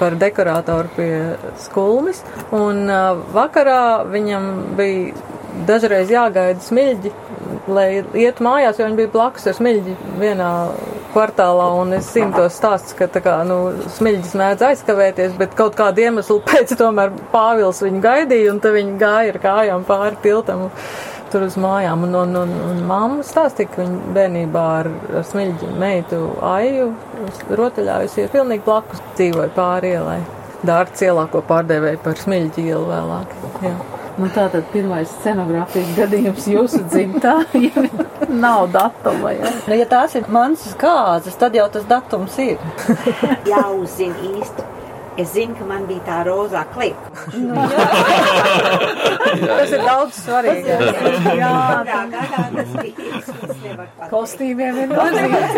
[0.00, 1.12] par dekorātoru pie
[1.60, 2.24] skulmis.
[2.56, 5.28] Un uh, vakarā viņam bija
[5.68, 7.12] dažreiz jāgaida smilģi,
[7.70, 10.50] lai iet mājās, jo viņi bija blakus ar smilģi vienā
[11.10, 13.58] kvartālā, un es zinu tos stāstus, ka tā kā, nu,
[13.96, 18.98] smilģis mēdz aizkavēties, bet kaut kādu iemeslu pēc tomēr Pāvils viņu gaidīja, un tad viņi
[19.00, 20.68] gāja ar kājām pāri tiltam
[21.32, 24.90] tur uz mājām, un, un, un, un mamma stāstīja, ka viņa bērnībā ar,
[25.20, 26.90] ar smilģi meitu Aiju
[27.60, 30.18] rotaļājusies pilnīgi blakus dzīvoja pāri ielai.
[30.66, 33.38] Dārts ielā, ko pārdevēja par smilģi ielu vēlāk.
[33.64, 33.74] Jā.
[34.20, 37.84] Nu, tā tad pirmais scenogrāfijas gadījums jūsu dzimtā, ja
[38.28, 39.32] nav datuma.
[39.32, 39.54] Ja?
[39.64, 42.60] Nu, ja tās ir manas kāzas, tad jau tas datums ir.
[43.52, 44.68] Jāuzzina īsti.
[45.18, 47.10] Es zinu, ka man bija tā rozā klipa.
[49.40, 50.80] Tas ir daudz svarīgāk.
[51.40, 51.54] Jā,
[51.88, 53.18] tā gadā tas bija.
[54.10, 55.50] Kostīmiem ir nozīmīgi.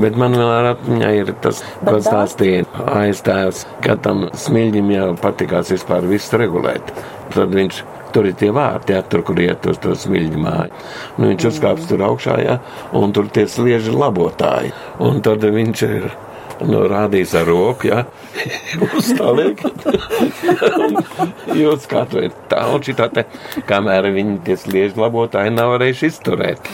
[0.00, 2.64] Bet man vēl ar atmiņā ir tas, ko stāstīja
[3.00, 6.84] aiztēvs, ka tam smilģim jau patikās vispār visu regulēt.
[7.34, 7.74] Tad viņš
[8.14, 10.70] tur ir tie vārti, jā, tur, kur iet uz to smilģu māju.
[11.18, 12.56] Nu, viņš uzkāps tur augšā, jā,
[12.98, 14.70] un tur tie slieži labotāji.
[15.02, 16.04] Un tad viņš ir
[16.68, 18.04] nu, rādījis ar roku, jā,
[18.98, 19.70] uzstāvīgi.
[21.60, 23.24] Jūs katru ir tauči, tā te,
[23.68, 26.70] kamēr viņi tie slieži labotāji nav varējuši izturēt.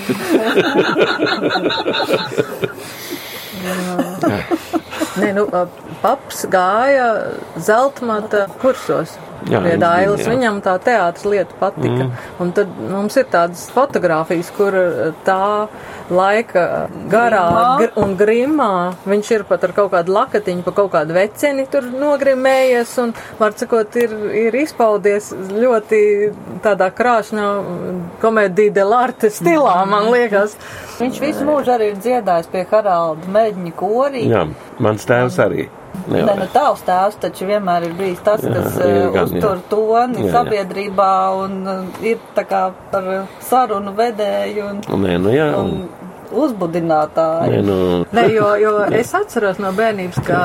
[5.16, 5.46] Nē, nu,
[6.03, 7.09] paps gāja
[7.57, 9.16] zeltmata kursos.
[9.51, 10.33] Jā, Pie Dailas jā.
[10.33, 12.09] viņam tā teātris lieta patika.
[12.09, 12.25] Mm.
[12.43, 14.75] Un tad mums ir tādas fotogrāfijas, kur
[15.27, 15.69] tā
[16.11, 16.65] laika
[17.11, 17.45] garā
[17.81, 18.71] gr un grimā
[19.07, 23.57] viņš ir pat ar kaut kādu lakatiņu, pa kaut kādu veceni tur nogrimējies un, var
[23.59, 24.15] sakot, ir,
[24.47, 26.03] ir izpaudies ļoti
[26.67, 27.49] tādā krāšņā
[28.23, 30.57] komēdija delarte stilā, man liekas.
[31.01, 34.29] Viņš visu mūžu arī ir dziedājis pie Haralda Mēģņa korī.
[34.31, 34.47] Jā,
[34.83, 35.69] mans tēvs arī.
[36.13, 39.65] Nē, nu tavs tēvs taču vienmēr ir bijis tas, Jā, kas eh, gan, uztur jā.
[39.71, 40.33] toni Jā, jā.
[40.37, 41.11] sabiedrībā
[41.43, 43.09] un eh, ir tā kā par
[43.43, 45.49] sarunu vedēju un, Nē, nu jā.
[45.61, 45.73] un
[46.27, 47.53] Un, uzbudinātāju.
[47.53, 47.79] nē, nu,
[48.17, 50.43] Nē, jo, jo es atceros no bērnības, ka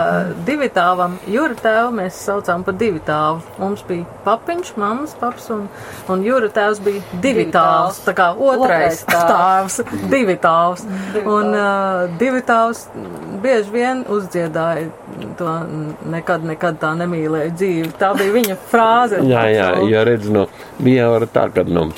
[0.48, 3.42] divi tāvam, Jūra tēvu mēs saucām par divi tāvu.
[3.62, 5.68] Mums bija papiņš, mammas paps un,
[6.12, 8.02] un Jūra tēvs bija divi Divi tāvs.
[8.06, 9.80] Tā kā otrais Otrais tāvs.
[9.82, 10.86] tāvs, divi tāvs.
[11.16, 12.86] Divi Un uh, divi tāvs
[13.42, 14.90] bieži vien uzdziedāja
[15.40, 15.56] to
[16.12, 17.92] nekad, nekad tā nemīlēju dzīvi.
[18.02, 19.22] Tā bija viņa frāze.
[19.28, 20.48] jā, jā, ja redz, nu,
[20.82, 21.90] bija jau tā, kad, nu,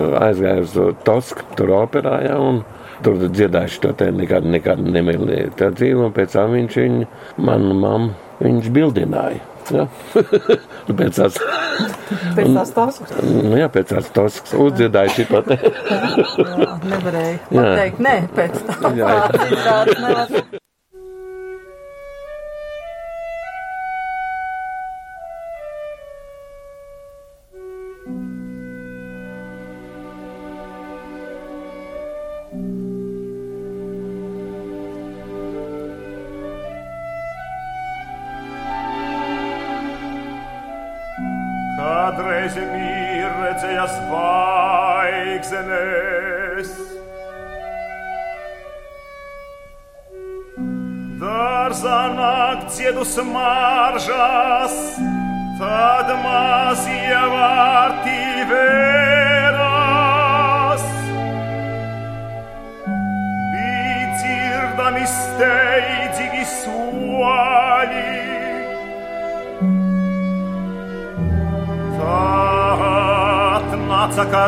[0.00, 2.62] aizgāju uz Tosku, tur operā, jā, un
[3.04, 7.08] tur dziedājuši to te nekad, nekad nemīlēju tā dzīvi, un pēc tam viņš viņu,
[7.48, 9.42] manu mammu, viņš bildināja.
[9.72, 9.86] Ja?
[10.82, 11.36] Nu, pēc tās,
[12.74, 14.08] tās nu, jā, pēc tās
[15.14, 15.60] šito te.
[15.62, 17.62] jā, nevarēja Jā.
[17.62, 18.98] pateikt, nē, pēc tam.
[18.98, 19.14] Jā,
[19.54, 20.60] Izrādes
[52.92, 54.74] sedus marjas,
[55.58, 59.64] tad mas ievarti veras.
[63.54, 68.12] Vicirdami steidigi suali,
[71.98, 74.44] tat nacaka.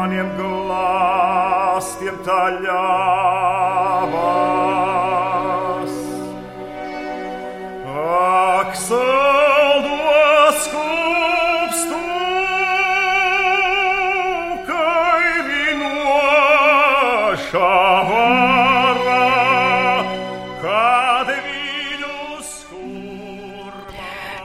[0.00, 2.16] Maniem glāstiem
[4.70, 5.96] taļāvās.
[8.00, 12.00] Ak, saldos klupstu,
[14.70, 16.80] kai vinoša
[18.08, 19.28] vara,
[20.64, 22.48] kad viņus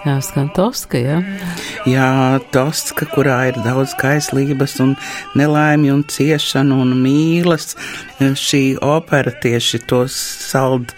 [0.04, 1.24] Jā, skan Toska, jā.
[1.86, 4.96] Jā, Toska, kurā ir daudz kaislības un
[5.38, 7.76] nelaimi un ciešanu un mīlas,
[8.18, 10.96] šī opera tieši to sald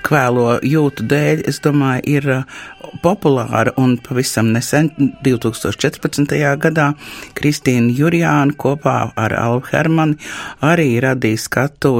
[0.00, 2.62] kvēlo jūtu dēļ, es domāju, ir uh,
[3.04, 4.88] populāra un pavisam nesen,
[5.26, 6.32] 2014.
[6.64, 6.88] gadā,
[7.36, 10.16] Kristīna Jurjāna kopā ar Alvu Hermani
[10.64, 11.98] arī radīja skatu,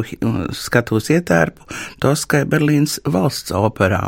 [0.56, 1.68] skatus ietērpu
[2.00, 4.06] Toskai Berlīnas valsts operā.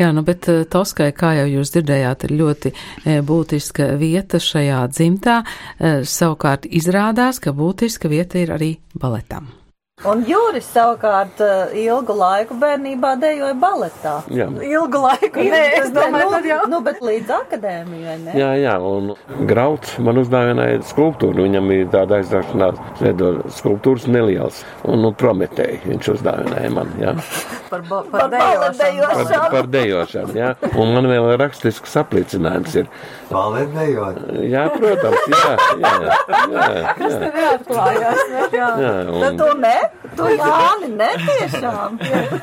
[0.00, 4.80] Jā, nu, bet eh, Toskai, kā jau jūs dzirdējāt, ir ļoti eh, būtiska vieta šajā
[4.94, 5.42] dzimtā.
[5.42, 9.65] Eh, Savukārt izrādās, ka būtiska vieta ir arī baletam.
[10.04, 14.18] Un Jūris savukārt eh, ilgu laiku bērnībā dejoja baletā.
[14.28, 14.44] Jā.
[14.60, 16.58] Ilgu laiku, nē, es domāju, tad jau.
[16.68, 18.34] Nu, bet līdz akadēmijai, ne?
[18.36, 19.14] Jā, jā, un
[19.48, 21.46] Grauds man uzdāvināja skulptūru.
[21.46, 24.60] Viņam bija tāda aizraušanās, veidot skulptūras neliels.
[24.84, 27.16] Un, nu, Prometēji viņš uzdāvināja man, jā.
[27.66, 29.08] Par, ba- par dejošanu.
[29.26, 30.52] Par, par dejošanu, jā.
[30.78, 32.86] Un man vēl rakstisks apliecinājums ir.
[33.32, 34.20] Baletējot.
[34.46, 36.94] Jā, protams, jā, jā, jā, jā.
[37.00, 38.44] Tas tev neatklājās, ne?
[38.54, 38.68] Jā.
[38.84, 39.74] jā Bet un, to ne?
[40.16, 41.98] Tu Jāni, netiešām.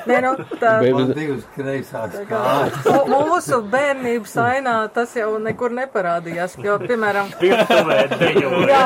[0.09, 2.91] Nē, nu, tā, Man divas kreisās kājas.
[3.09, 7.33] Mūsu bērnības ainā tas jau nekur neparādījās, jo, piemēram,
[8.69, 8.85] jā,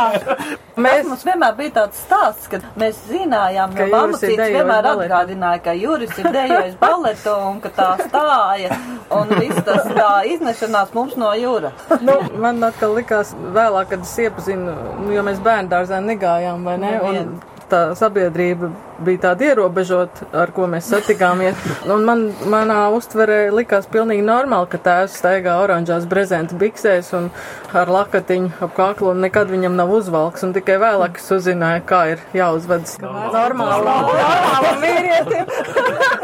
[0.78, 5.74] Mēs mums vienmēr bija tāds stāsts, ka mēs zinājām, Ka ir dejojis vienmēr atgādināja, ka
[5.74, 8.78] Juris ir dejojis baletu un ka tā stāja
[9.18, 11.74] un viss tas tā iznešanās mums no jūra.
[12.06, 16.78] nu, man atkal likās vēlāk, kad es iepazinu, nu, jo mēs bērnu dārzā negājām, vai
[16.84, 16.94] ne?
[17.02, 17.34] Un
[17.72, 18.70] tā sabiedrība
[19.04, 21.60] bija tāda ierobežota, ar ko mēs satikāmies.
[21.94, 27.30] Un man, manā uztverē likās pilnīgi normāli, ka tēvs staigā oranžās brezenta biksēs un
[27.78, 30.46] ar lakatiņu ap kaklu un nekad viņam nav uzvalks.
[30.48, 33.86] Un tikai vēlāk es uzzināju, kā ir jāuzvedas normāli.
[33.88, 36.17] Normāli vīrietim.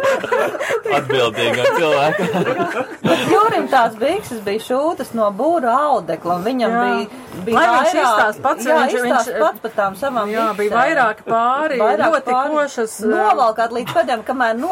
[0.94, 2.84] Atbildīgā cilvēka.
[3.32, 6.84] Jurim tās bikses bija šūtas no būra audekla un viņam Jā.
[6.84, 10.46] bija, bija Lai viņš vairāk- izstāst pats, jā, viņš- viņš- pats par tām savām Jā,
[10.54, 10.78] bija biksēm.
[10.80, 14.72] vairāki pāri, ļoti košas, Novalkāt līdz pēdējiem, kamēr no,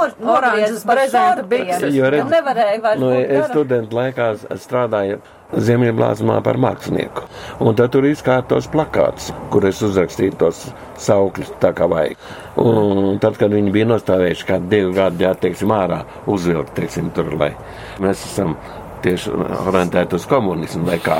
[0.86, 1.50] brezenta šortiem.
[1.50, 1.94] bikses.
[1.94, 5.20] Jo redz- Nevarēja vairs Nu, es studentu laikā strādāju
[5.52, 7.26] Ziemeļblāzmā par mākslinieku.
[7.64, 10.62] Un tad tur izkārtos plakāts, kur es uzrakstīju tos
[11.02, 12.22] saukļus tā kā vajag.
[12.62, 17.34] Un tad, kad viņi bija nostāvējuši kā divi gadi, jā, teiksim, ārā uzvilkt, teiksim, tur,
[17.40, 17.52] lai
[18.04, 18.56] mēs esam
[19.02, 19.34] tieši
[19.68, 21.20] orientēti uz komunismu vai kā.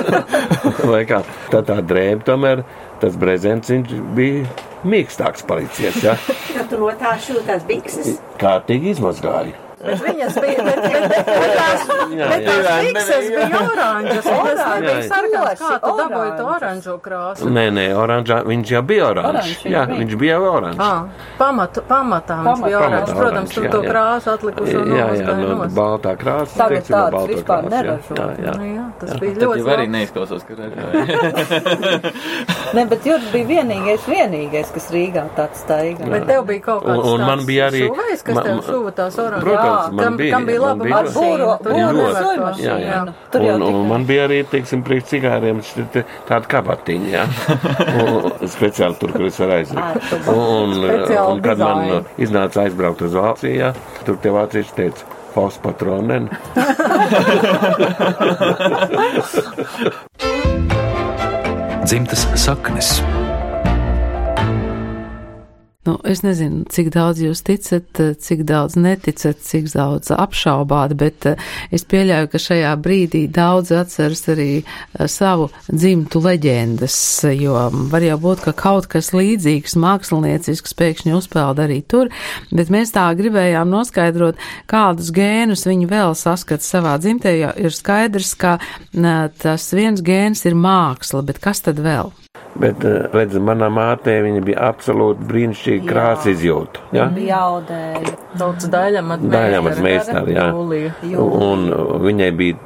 [0.92, 1.22] vai kā.
[1.52, 2.62] Tad tā drēba tomēr,
[3.02, 3.72] tas brezents,
[4.16, 4.44] bija
[4.86, 5.44] mīkstāks.
[5.50, 9.69] Kad tu no tā šūtās bikses, Kārtīgi izmazgāju.
[9.80, 12.54] Bet viņas bija, bet, bet, bet, bet tās, Jā, bet jā.
[12.60, 15.60] tās bikses bija oranžas, un Oranžas, nebija sarkans.
[15.60, 17.48] Kā tu dabūji to oranžo krāsu?
[17.56, 19.62] Nē, nē, oranžā, viņš jau bija oranžs.
[19.64, 19.98] Jā, bija.
[20.02, 20.82] viņš bija jau oranžs.
[20.84, 23.14] Ah, pamat, pamatā viņš bija oranžs.
[23.20, 23.90] Protams, tur jā, to jā.
[23.94, 26.56] krāsu atlikušo Jā, jā, nomazgāja no baltā krāsa.
[26.60, 27.80] Tagad no baltā vispār krāsa, jā.
[27.80, 28.14] neražo.
[28.20, 28.54] Jā, jā.
[28.60, 32.12] Nu jā, tas Jā, bija ļoti jau arī neizklausās, ka ražoja.
[32.74, 36.06] Ne, bet Juris bija vienīgais, vienīgais, kas Rīgā tāds staigā.
[36.10, 38.92] Bet tev bija kaut kāds Un- man tāds bija arī- šuvējs, kas ma- tev šuva
[38.94, 39.48] tās oranžas.
[39.70, 41.46] Jā, man kam, bija, kam bija laba mašīna.
[41.64, 41.72] tur
[42.84, 43.00] jā.
[43.30, 45.56] Tur jau Un, un man bija arī, teiksim, priekš cigāriem
[46.28, 47.24] tāda kabatiņa, jā.
[48.56, 49.94] Speciāli tur, kur es varu aizlikt.
[50.34, 51.78] Un, un, kad man
[52.20, 53.70] iznāca aizbraukt uz Vāciju, jā,
[54.08, 56.24] tur tie vācieši teica, Faust patronen.
[61.90, 63.02] Dzimtas saknes.
[65.88, 71.40] Nu, es nezinu, cik daudz jūs ticat, cik daudz neticat, cik daudz apšaubāt, bet eh,
[71.72, 76.98] es pieļauju, ka šajā brīdī daudz atceras arī eh, savu dzimtu leģendas,
[77.32, 77.56] jo
[77.88, 82.12] var jau būt, ka kaut kas līdzīgs māksliniecisks pēkšņi uzpeld arī tur,
[82.52, 84.36] bet mēs tā gribējām noskaidrot,
[84.68, 88.58] kādus gēnus viņi vēl saskat savā dzimtē, jo ir skaidrs, ka
[89.40, 92.12] tas viens gēns ir māksla, bet kas tad vēl?
[92.58, 96.82] Bet, uh, redz, manā mātē viņa bija absolūti brīnišķīga krāsa izjūta.
[96.96, 97.06] Jā?
[97.14, 98.16] bija jaudēji.
[98.40, 100.48] Tautas daļamat meistari, jā.
[101.20, 102.58] Un uh, viņai bija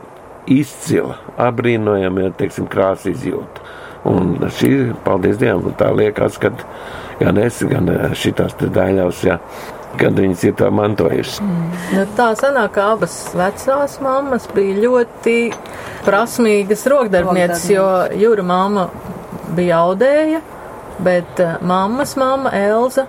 [0.50, 3.64] izcila, apbrīnojama, teiksim, krāsa izjūta.
[4.08, 4.72] Un šī,
[5.04, 6.52] paldies Dievam, tā liekas, ka
[7.20, 9.38] gan es, gan uh, šitās te daļās, jā,
[10.00, 11.40] kad viņas ir tā mantojušas.
[11.94, 15.38] Nu, tā sanāk, ka abas vecās mammas bija ļoti
[16.04, 17.88] prasmīgas rokdarbnieces, jo
[18.20, 18.88] Jūra mamma
[19.56, 20.42] bija audēja,
[21.04, 23.06] bet eh, mammas mamma Elza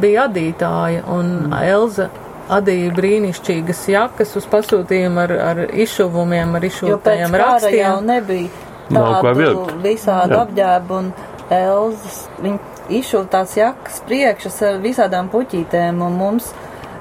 [0.00, 2.10] bija adītāja, un Elza
[2.52, 8.06] adīja brīnišķīgas jakas uz pasūtījumu ar, ar izšuvumiem, ar izšūtajiem kara jau rakstiem.
[8.10, 11.10] nebija tādu visādu apģērbu un
[11.52, 12.24] elzas.
[12.42, 16.50] Viņi izšūta tās jakas priekšas ar visādām puķītēm un mums,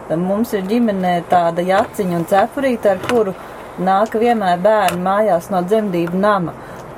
[0.09, 3.33] mums ir ģimenē tāda jaciņa un cepurīte, ar kuru
[3.83, 6.53] nāk vienmēr bērni mājās no dzemdību nama.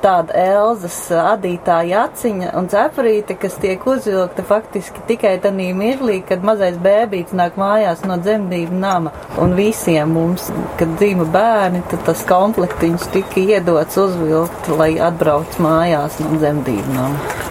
[0.05, 6.77] Tāda Elzas adītā jaciņa un cepurīte, kas tiek uzvilkta faktiski tikai tanī mirklī, kad mazais
[6.83, 9.13] bēbīts nāk mājās no dzemdību nama.
[9.41, 16.21] Un visiem mums, kad dzīva bērni, tad tas komplektiņš tika iedots uzvilkt, lai atbrauc mājās
[16.21, 17.41] no dzemdību nama.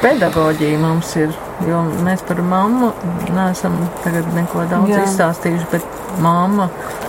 [0.00, 2.92] Pedagoģija mums ir, jo mēs par mammu
[3.34, 5.04] neesam tagad neko daudz Jā.
[5.06, 6.68] Izstāstījuši, bet mamma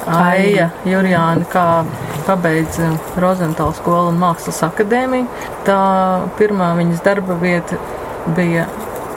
[0.09, 1.65] Aija Jurjāna, kā
[2.27, 5.27] pabeidza Rozentāla skolu un mākslas akadēmiju,
[5.67, 5.79] tā
[6.39, 7.77] pirmā viņas darba vieta
[8.37, 8.67] bija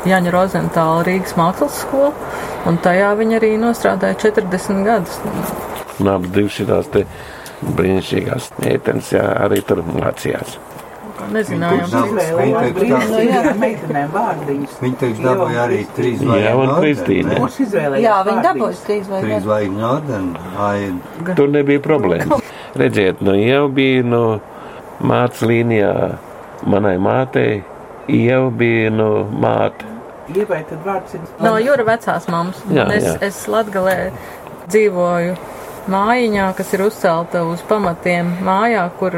[0.09, 2.11] Jaņa Rozentāla Rīgas mākslas skola,
[2.67, 5.21] un tajā viņa arī nostrādāja 40 gadus.
[6.01, 7.07] Un abas divas šitās te
[7.63, 10.59] brīnišķīgās meitenes, arī tur mācījās.
[11.33, 11.87] Nezinājām,
[14.83, 15.53] Viņa taču dabūja-.
[15.53, 16.23] Viņa arī trīs
[17.67, 18.49] izvēlējās Jā, viņi vārdiņus?
[18.49, 19.07] dabūja trīs.
[20.67, 22.41] Ai, Tur nebija problēma.
[22.83, 24.25] Redziet, nu jau bija no
[25.03, 25.95] mācas līnijā
[26.67, 27.63] manai mātei,
[28.09, 29.93] jau bija no māte
[30.33, 31.25] Ievai tad vārds ir.
[31.43, 32.61] No jūra vecās mammas.
[32.95, 33.15] Es, jā.
[33.27, 33.97] es Latgalē
[34.71, 35.35] dzīvoju
[35.93, 39.17] mājiņā, kas ir uzcelta uz pamatiem mājā, kur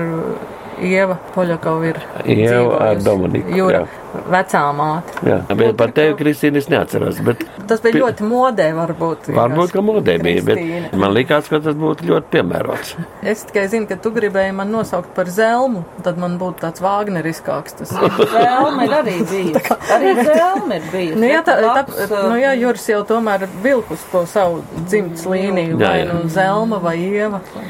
[0.82, 2.00] Ieva Poļakova ir
[2.34, 3.02] Ieva ar.
[3.04, 4.20] Dominiku, Jūra jā.
[4.30, 5.14] vecā māte.
[5.26, 7.18] Jā, bet par tevi, Kristīne, es neatceros.
[7.26, 9.30] Bet Tas bija ļoti modē, varbūt.
[9.34, 12.94] varbūt, ka modē bija, bet man likās, ka tas būtu ļoti piemērots.
[13.22, 17.78] Es tikai zinu, ka tu gribēji man nosaukt par zelmu, tad man būtu tāds vāgneriskāks.
[17.80, 17.94] Tas.
[18.34, 19.78] Zelma ir arī bijusi.
[19.94, 21.20] Arī zelma ir bijusi.
[21.22, 25.88] Nu, jā, tā, tā, nu, jā, Juris jau tomēr vilkus to savu dzimtas līniju, Jā,
[25.88, 26.12] vai jā.
[26.12, 27.64] nu Zelma vai Ieva, vai.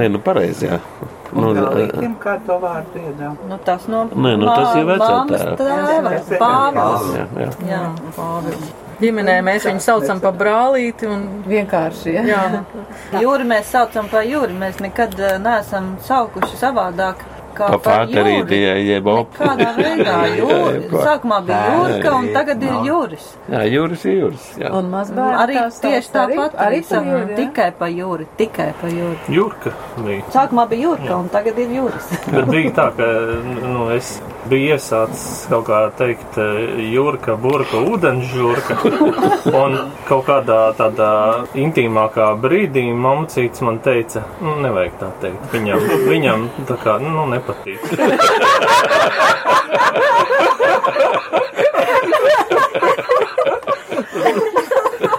[0.00, 0.80] Nē, nu pareizi, jā.
[1.32, 3.36] Nu, Galīgiem kā to vārdu iedām.
[3.48, 5.56] Nu, tas no Nē, nu, tas ir vecā mammas tēva.
[5.60, 6.38] tēva.
[6.42, 7.10] Pāvils.
[7.16, 7.50] jā, jā.
[7.70, 7.82] Jā,
[8.16, 8.70] Pāvils.
[9.00, 12.24] Ģimenē mēs viņu saucam par brālīti un Vienkārši, ja?
[12.28, 13.20] jā.
[13.22, 14.52] Jūri mēs saucam par jūri.
[14.60, 17.22] Mēs nekad eh, neesam saukuši savādāk.
[17.60, 18.58] Kā Pa jūri.
[18.88, 19.34] jeb op.
[19.38, 20.80] Kādā veidā jūri.
[20.90, 23.28] Sākumā bija jūrka un tagad ir jūris.
[23.52, 24.48] Jā, jūras ir jūras.
[24.62, 24.72] Jā.
[24.80, 26.56] Un mazbērni Arī tās tieši tāpat.
[26.56, 27.36] arī Arī par jūri, jā?
[27.40, 28.26] Tikai pa jūri.
[28.40, 29.18] Tikai pa jūri.
[29.36, 30.24] Jurka bija.
[30.34, 32.10] Sākumā bija jūrka un tagad ir jūris.
[32.32, 33.10] Bet bija tā, ka
[33.66, 34.16] nu, es
[34.48, 38.76] biju iesācis kaut kā teikt, eh, jūrka, burka, ūdensžurka.
[39.62, 39.76] Un
[40.08, 41.10] kaut kādā tādā
[41.58, 45.50] intīmākā brīdī mamcīts man teica, nu, nevajag tā teikt.
[45.54, 45.78] Viņam,
[46.08, 47.78] viņam tā kā, nu, nepatīk.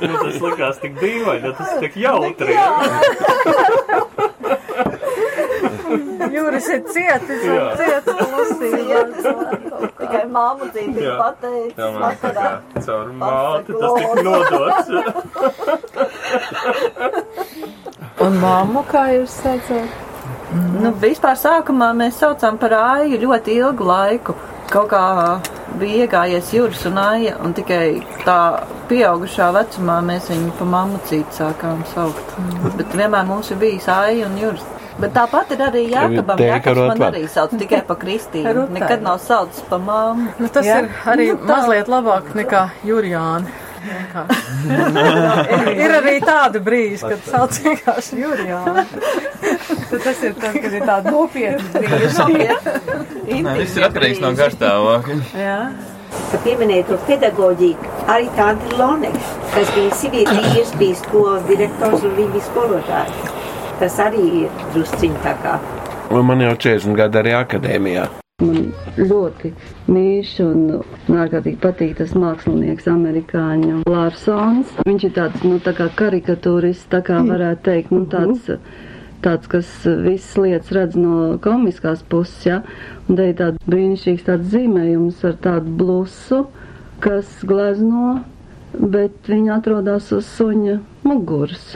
[0.02, 2.56] Nu, tas likās tik dīvaini, jo tas tik jautri.
[6.36, 9.10] Juris ir cietis un cietis lusījās.
[10.00, 11.16] Tikai māmu dzīvi Jā.
[11.22, 11.78] pateicis.
[11.78, 12.48] Jā, man tā kā
[12.86, 14.88] caur māti tas tika nodots.
[18.22, 19.88] Un mammu, kā jūs saucat?
[20.52, 24.36] Nu, vispār sākumā mēs saucām par āju ļoti ilgu laiku.
[24.72, 25.06] Kaut kā
[25.80, 27.86] bija iegājies jūras un aija, un tikai
[28.26, 28.38] tā
[28.92, 32.36] pieaugušā vecumā mēs viņu pa mammucīti sākām saukt.
[32.38, 32.76] Mm.
[32.80, 34.66] Bet vienmēr mums ir bijis aija un jūras.
[35.02, 36.38] Bet tāpat ir arī Jākabam.
[36.46, 38.68] Jākabs man arī sauc tikai pa Kristīnu.
[38.76, 40.28] Nekad nav saucis pa māmu.
[40.40, 40.82] Nu, tas Jā.
[40.84, 41.48] ir arī Nu, tā.
[41.56, 43.50] mazliet labāk nekā Jurijāni.
[45.82, 48.84] ir arī tādi brīži, kad sauc vienkārši Jurijāni.
[49.92, 51.82] Tad tas ir tas, kad ir tāda nopietna
[53.32, 55.18] Nē, viss ir atkarīgs no garstāvokļa.
[55.36, 55.58] Jā.
[56.32, 59.24] ka pieminēja to pedagoģiju, arī tāda Loneka,
[59.56, 63.31] kas bija sivītīs, bija skolas direktors un viņa skolotāja.
[63.82, 65.56] Tas arī ir drusciņ tā kā.
[66.14, 68.04] Un man jau 40 gadi arī akadēmijā.
[68.46, 68.68] Man
[69.00, 69.50] ļoti
[69.90, 70.60] mīļš un,
[71.24, 74.70] ārkārtīgi patīk tas mākslinieks, amerikāņu Lārsons.
[74.86, 78.54] Viņš ir tāds, nu, tā kā karikatūrists, tā kā varētu teikt, nu, tāds,
[79.26, 79.74] tāds, kas
[80.06, 82.62] visas lietas redz no komiskās puses, ja.
[83.08, 86.44] Un te ir tāds brīnišķīgs tāds zīmējums ar tādu blusu,
[87.02, 88.20] kas glezno,
[88.78, 91.72] bet viņa atrodas uz suņa muguras.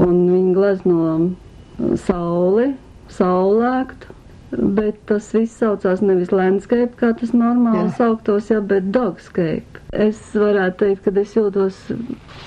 [0.00, 2.72] Un viņa glezno sauli,
[3.12, 4.18] saulēktu.
[4.52, 7.94] Bet tas viss saucās nevis landscape, kā tas normāli Jā.
[7.96, 9.80] sauktos, ja, bet dogscape.
[9.96, 11.78] Es varētu teikt, ka es jūtos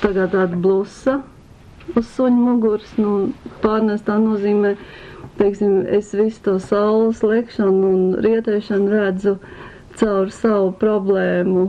[0.03, 1.15] kā tāda blusa
[1.97, 2.91] uz suņa muguras.
[3.01, 3.31] Nu,
[3.63, 4.75] pārnestā nozīmē,
[5.39, 9.39] teiksim, es visu to saules lekšanu un rietēšanu redzu
[9.97, 11.67] caur savu problēmu.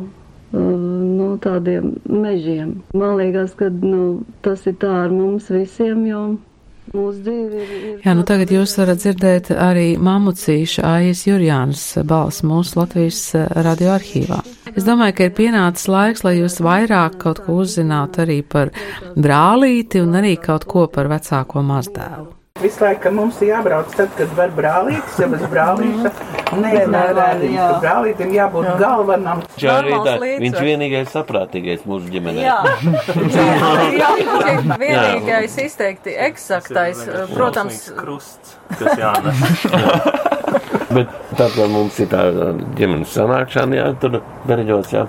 [0.52, 2.76] No tādiem mežiem.
[2.94, 6.20] Man liekas, ka nu, tas ir tā ar mums visiem, jo
[6.94, 7.72] mūsu dzīve ir.
[7.90, 13.48] ir Jā, nu tagad jūs varat dzirdēt arī mamucīša Aijas Jurjānas balss mūsu Latvijas eh,
[13.66, 14.40] radioarkīvā.
[14.76, 18.72] Es domāju, ka ir pienācis laiks, lai jūs vairāk kaut ko uzzinātu arī par
[19.16, 22.35] brālīti un arī kaut ko par vecāko mazdēlu.
[22.56, 26.12] Visu laiku mums ir jābrauc tad, kad var brālītis, ja bez brālīša.
[27.52, 27.66] Jā.
[27.68, 29.42] ka brālītim jābūt galvenam.
[29.60, 30.42] Čia arī tā, Normāls līdzsvars.
[30.46, 32.46] viņš vienīgais saprātīgais mūsu ģimenē.
[32.46, 32.56] Jā,
[34.00, 34.10] Jā,
[34.80, 37.04] vienīgais izteikti eksaktais,
[37.34, 39.44] protams, krusts, kas jānes.
[40.96, 42.24] Bet tad, kad mums ir tā
[42.78, 45.04] ģimenes sanākšana, jā, tur bereģos, jā,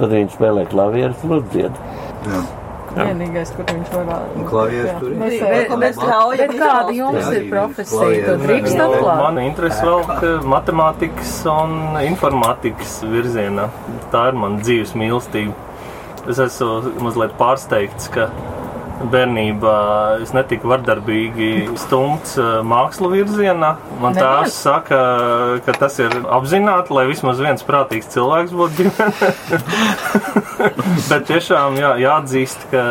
[0.00, 1.80] tad viņi spēlē klavierus un uzdzied.
[2.28, 2.42] Jā.
[2.96, 4.44] Vienīgais, kur viņš varētu.
[4.50, 5.18] Klavieres tur ir.
[5.18, 5.98] Bet- bet
[6.38, 8.24] bet kāda jums ir profesija?
[8.26, 9.22] To drīkst atklāt.
[9.22, 11.76] Man interesi vēl ka matemātikas un
[12.06, 13.68] informātikas virzienā.
[14.12, 15.54] Tā ir mana dzīves mīlestība.
[16.28, 18.28] Es esmu mazliet pārsteigts, ka
[19.10, 19.74] bērnībā
[20.22, 21.50] es netiku vardarbīgi
[21.80, 23.72] stumts eh, mākslu virzienā.
[24.02, 25.00] Man tās saka,
[25.66, 29.32] ka tas ir apzināti, lai vismaz viens prātīgs cilvēks būtu ģimenē.
[31.10, 32.84] Bet tiešām jā, jāatzīst, ka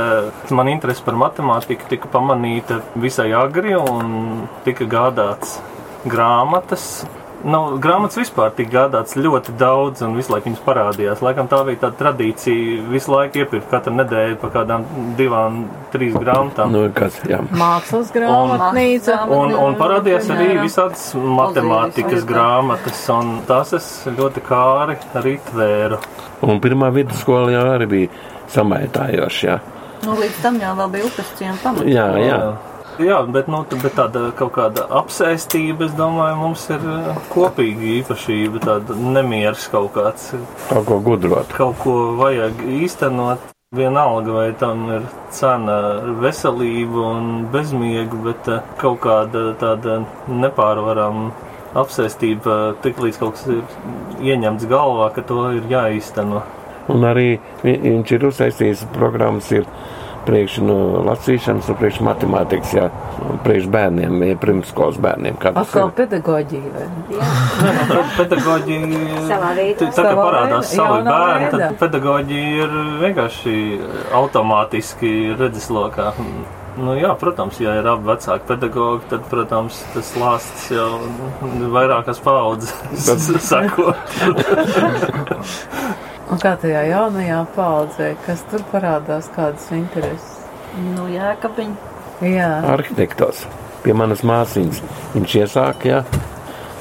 [0.58, 5.60] man interese par matemātiku tika pamanīta visai agri un tika gādāts
[6.08, 7.04] grāmatas.
[7.42, 11.24] Nu, grāmatas vispār tika gādāts ļoti daudz, un visu laiku viņas parādījās.
[11.26, 14.86] Laikam tā bija tāda tradīcija visu laiku iepirkt katru nedēļu pa kādām
[15.18, 15.64] divām,
[15.94, 16.74] trīs grāmatām.
[16.76, 17.42] Nu, kas, jā.
[17.58, 19.18] Mākslas grāmatnīca.
[19.34, 26.02] Un, un parādījās arī visādas matemātikas grāmatas, un tās es ļoti kāri arī tvēru.
[26.46, 29.62] Un pirmā vidusskola jau arī bija samaitājoša, jā.
[30.06, 31.90] Nu, līdz tam jau vēl bija upes ciema pamats.
[31.90, 32.38] Jā, jā.
[32.38, 38.62] Jā, bet, nu, bet tāda kaut kāda apsēstība, es domāju, mums ir eh, kopīga īpašība,
[38.66, 40.32] tāda nemieris kaut kāds.
[40.70, 41.48] Kaut ko gudrot.
[41.58, 43.40] Kaut ko vajag īstenot.
[43.72, 45.78] Vienalga, vai tam ir cena
[46.20, 51.32] veselība un bezmiega, bet eh, kaut kāda tāda nepārvarama
[51.80, 53.62] apsēstība, tik līdz kaut kas ir
[54.34, 56.42] ieņemts galvā, ka to ir jāīsteno.
[56.92, 59.64] Un arī vi- viņš ir uzsaistījis programmas, ir
[60.28, 60.76] priekš nu,
[61.08, 62.86] lasīšanas un priekš matemātikas, jā,
[63.46, 65.40] priekš bērniem, ja pirmskolas bērniem.
[65.42, 65.96] Kā tas Atkal ir?
[65.98, 66.70] pedagoģija.
[66.76, 66.86] vai?
[68.20, 69.80] Pedagoģija Savā veidā.
[69.82, 71.52] Tā kā Savā parādās savi bērni, veidā.
[71.58, 73.56] tad pedagoģija ir vienkārši
[74.22, 76.12] automātiski redzeslokā.
[76.82, 81.02] Nu, jā, protams, ja ir abi vecāki pedagogi, tad, protams, tas lāsts jau
[81.74, 82.72] vairākas paudzes
[83.52, 83.92] sako.
[86.32, 90.38] Un kā tajā jaunajā paudzē, kas tur parādās, kādas intereses?
[90.94, 91.74] Nu, jā, kāpēc?
[92.24, 93.44] Jā, Arhitektors
[93.82, 94.80] pie manas māsīņas.
[95.16, 96.04] Viņš iesāka, jā,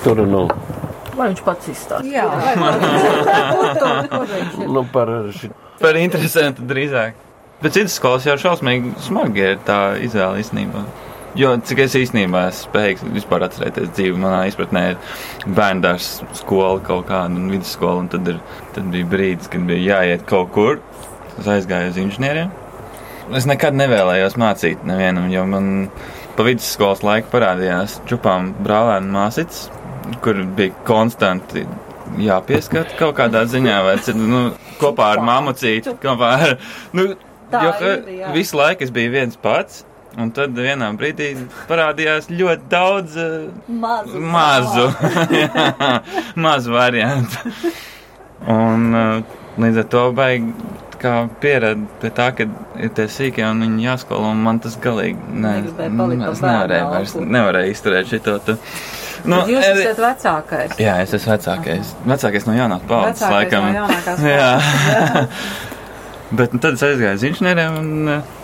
[0.04, 0.44] tur nu,
[1.20, 2.08] lai viņš pats izstāsta.
[2.08, 2.26] Jā,
[4.74, 5.50] nu par ši...
[5.80, 7.12] Par interesantu drīzāk.
[7.60, 10.80] Bet citas skolas jau šausmīgi smagi ir tā izvēle īstenībā.
[11.38, 14.96] Jo cik es īstenībā spējīgs vispār atcerēties dzīvi, manā izpratnē ir
[15.54, 16.08] bērndārs
[16.40, 18.40] skola kaut kāda un vidusskola, un tad, ir,
[18.74, 20.80] tad bija brīdis, kad bija jāiet kaut kur.
[21.38, 22.50] Es aizgāju uz inženieriem.
[23.38, 25.68] Es nekad nevēlējos mācīt nevienam, jo man
[26.34, 29.68] pa vidusskolas laiku parādījās čupām brālēnu māsītes,
[30.24, 31.62] kur bija konstanti
[32.18, 34.48] jāpieskat kaut kādā ziņā, vai c- nu,
[34.80, 36.56] kopā ar mamucīti, kopā ar.
[36.96, 37.12] Nu,
[37.50, 38.28] Tā jo, ir, jā.
[38.34, 39.84] visu laiku es biju viens pats.
[40.18, 41.28] Un tad vienā brīdī
[41.68, 44.18] parādījās ļoti daudz uh, Mazu.
[44.20, 44.86] mazu,
[45.30, 45.68] jā,
[46.44, 47.52] mazu variantu.
[48.50, 50.50] Un uh, līdz ar to baigi
[51.00, 52.44] kā pieredze pie tā, ka
[52.76, 57.72] ir tie sīkie un viņi jāskolo, un man tas galīgi ne, es nevarēju vairs, nevarēju
[57.72, 58.34] izturēt šito.
[58.44, 58.56] Tu.
[59.30, 60.74] Nu, jūs es- esat vecākais.
[60.80, 61.94] Jā, es esmu vecākais.
[62.08, 63.70] Vecākais no jaunās paudzes, laikam.
[63.70, 64.50] no jaunākās Jā.
[64.58, 65.56] paudzes.
[66.42, 68.36] bet nu, tad es aizgāju uz inženieriem, un eh,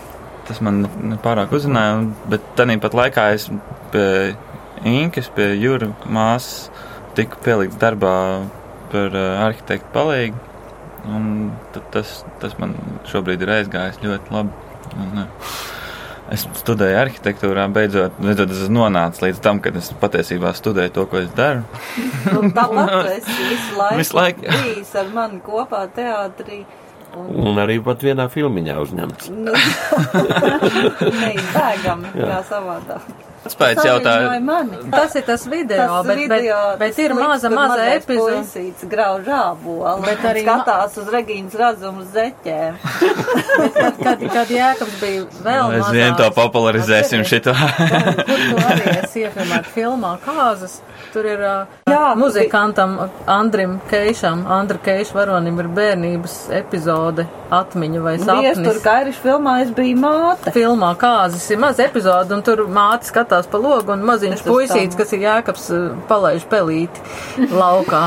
[0.48, 0.82] tas man
[1.12, 1.98] nepārāk uzrunāja.
[1.98, 3.48] un- Bet tādā pat laikā es
[3.92, 4.36] pie
[4.84, 6.68] Inkas, pie Jūra māsas,
[7.14, 8.44] tiku pielikts darbā
[8.92, 10.34] par uh, arhitektu palīgu.
[11.94, 12.74] Tas, tas man
[13.06, 14.50] šobrīd ir aizgājis ļoti labi.
[14.96, 15.26] Un, uh,
[16.26, 21.20] Es studēju arhitektūrā, beidzot, beidzot es nonācis līdz tam, kad es patiesībā studēju to, ko
[21.20, 21.60] es daru.
[22.32, 26.64] Nu, Tāpat esi visu laiku, Visu laiku, bijis ar mani kopā teātrī.
[27.16, 29.30] Un, arī pat vienā filmiņā uzņemts.
[29.46, 29.54] nu,
[31.22, 32.28] neizbēgami, Jā.
[32.28, 33.08] kā savādāk.
[33.54, 34.78] Saviņoja mani.
[34.90, 38.36] Tas ir tas video, Tas bet, video, bet, bet tas ir klips, maza, maza epizode.
[38.42, 42.78] puisītis grauž ābolu, Bet bet arī skatās uz Regīnas razumu zeķēm.
[43.76, 47.54] Kad, kad, kad Jēkabs bija vēl Mēs vien to mazāks, popularizēsim šito.
[48.26, 50.80] kur tu arī esi iefilmēt filmā kāzas.
[51.14, 52.96] Tur ir uh, Jā, tu muzikantam
[53.30, 58.82] Andrim Keišam, Andra Keiša varonim ir bērnības epizode atmiņa vai Viestur sapnis.
[58.84, 60.52] Kairišu filmā es biju māte.
[60.54, 64.98] Filmā kāzas ir maza epizode, un tur māte skatās pa logu, un maziņš Es puisīts,
[64.98, 68.06] kas ir Jēkabs, uh, palaiž pelīti laukā.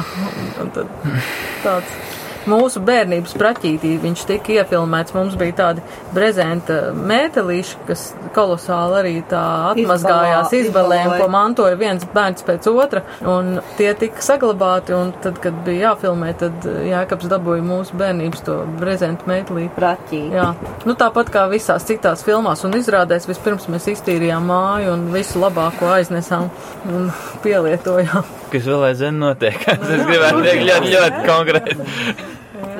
[1.63, 2.08] Tāds
[2.49, 5.15] mūsu bērnības praķītī viņš tika iefilmēts.
[5.15, 5.83] Mums bija tādi
[6.15, 13.57] brezenta mētelīši, kas kolosāli arī tā atmazgājās izbalēm, ko mantoja viens bērns pēc otra, un
[13.77, 19.29] tie tika saglabāti, un tad, kad bija jāfilmē, tad Jēkabs dabūja mūsu bērnības to brezenta
[19.29, 19.71] mētelīti.
[19.79, 20.33] Praķīgi.
[20.35, 20.49] Jā,
[20.87, 25.91] nu tāpat kā visās citās filmās un izrādēs, vispirms mēs iztīrījām māju un visu labāko
[25.93, 26.49] aiznesām
[26.89, 27.09] un
[27.45, 28.35] pielietojām.
[28.49, 29.61] Kas vēl aizvien notiek?
[29.75, 32.37] es gribētu teikt ļoti, ļoti konkrēti.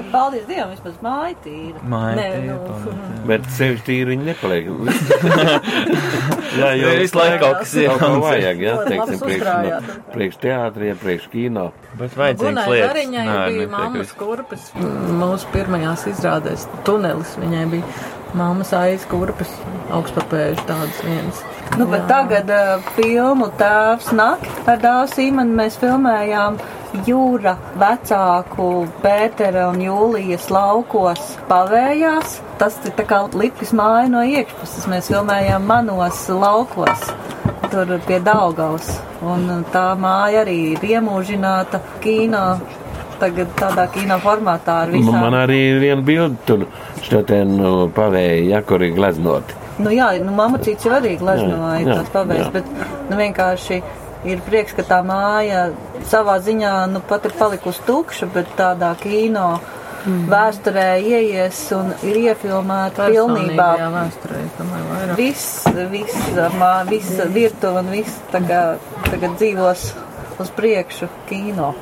[0.10, 1.82] Paldies Dievam, vismaz māja tīra.
[1.92, 3.18] Māja Nē, tīra, nu.
[3.30, 4.70] Bet sevi tīri viņi nepaliek.
[6.60, 11.66] jā, Visu laiku kaut kas Kaut ko vajag, jā, teiksim, priekš, priekš teātriem, priekš kino.
[12.00, 14.72] Bet Gunai Dariņai bija mammas kurpes.
[14.80, 18.00] Mūsu pirmajās izrādēs tunelis viņai bija
[18.38, 19.52] mammas aiz kurpes,
[19.96, 21.44] augstpapēžu tādas vienas.
[21.78, 26.58] Nu, bet tagad uh, filmu tēvs nak ar dāvu Sīmanu mēs filmējām
[27.06, 28.66] jūra vecāku
[29.04, 32.40] Pētera un Jūlijas laukos pavējās.
[32.60, 34.90] Tas ir tā kā lipas māja no iekšpuses.
[34.92, 37.06] Mēs filmējām manos laukos.
[37.70, 38.90] tur pie Daugavas.
[39.22, 42.44] Un uh, tā māja arī ir iemūžināta kino.
[43.20, 45.22] Tagad tādā kino formātā ar Nu, visām.
[45.22, 46.62] man arī ir viena bilde tur,
[47.04, 49.58] šodien nu, pavēja, ja, kur ir gleznoti.
[49.80, 51.16] Nu jā, nu mamma cits jau arī
[51.88, 52.52] jā, tās paveids, jā.
[52.52, 53.82] bet nu vienkārši
[54.28, 55.70] ir prieks, ka tā māja
[56.12, 59.60] savā ziņā nu pat ir palikusi tukša, bet tādā kino
[60.06, 60.30] Mhm.
[60.32, 63.68] vēsturē ieies un ir iefilmēta pilnībā.
[63.82, 65.16] Jā, vēsturē, domāju, vairāk.
[65.20, 69.92] Viss, viss, mā, visa virtuve un viss tagad, tagad dzīvos
[70.40, 71.74] uz priekšu kino.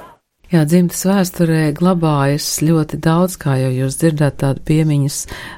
[0.47, 5.17] Jā, dzimtas vēsturē glabājas ļoti daudz, kā jau jūs dzirdāt, tādu piemiņas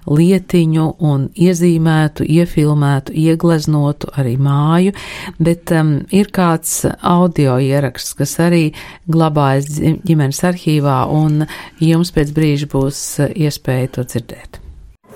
[0.10, 4.96] lietiņu un iezīmētu, iefilmētu, iegleznotu arī māju,
[5.38, 8.64] bet um, ir kāds audio ieraksts, kas arī
[9.06, 11.46] glabājas ģimenes arhīvā, un
[11.78, 14.60] jums pēc brīža būs uh, iespēja to dzirdēt.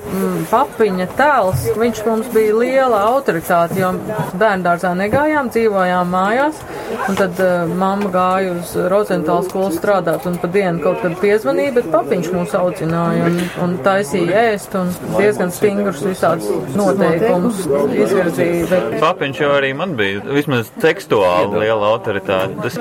[0.03, 3.91] Mm, Papiņa tēls, viņš mums bija liela autoritāte, jo
[4.39, 6.59] bērndārzā negājām, dzīvojām mājās,
[7.07, 11.75] un tad uh, mamma gāja uz Rozentālu skolu strādāt, un pa dienu kaut kad piezvanīja,
[11.79, 18.69] bet papiņš mūs audzināja un, un taisīja ēst, un diezgan stingrus visādus noteikumus izvirzīja.
[18.69, 18.99] Bet...
[19.01, 22.59] Papiņš jau arī man bija vismaz tekstuāli liela autoritāte.
[22.61, 22.77] Tas,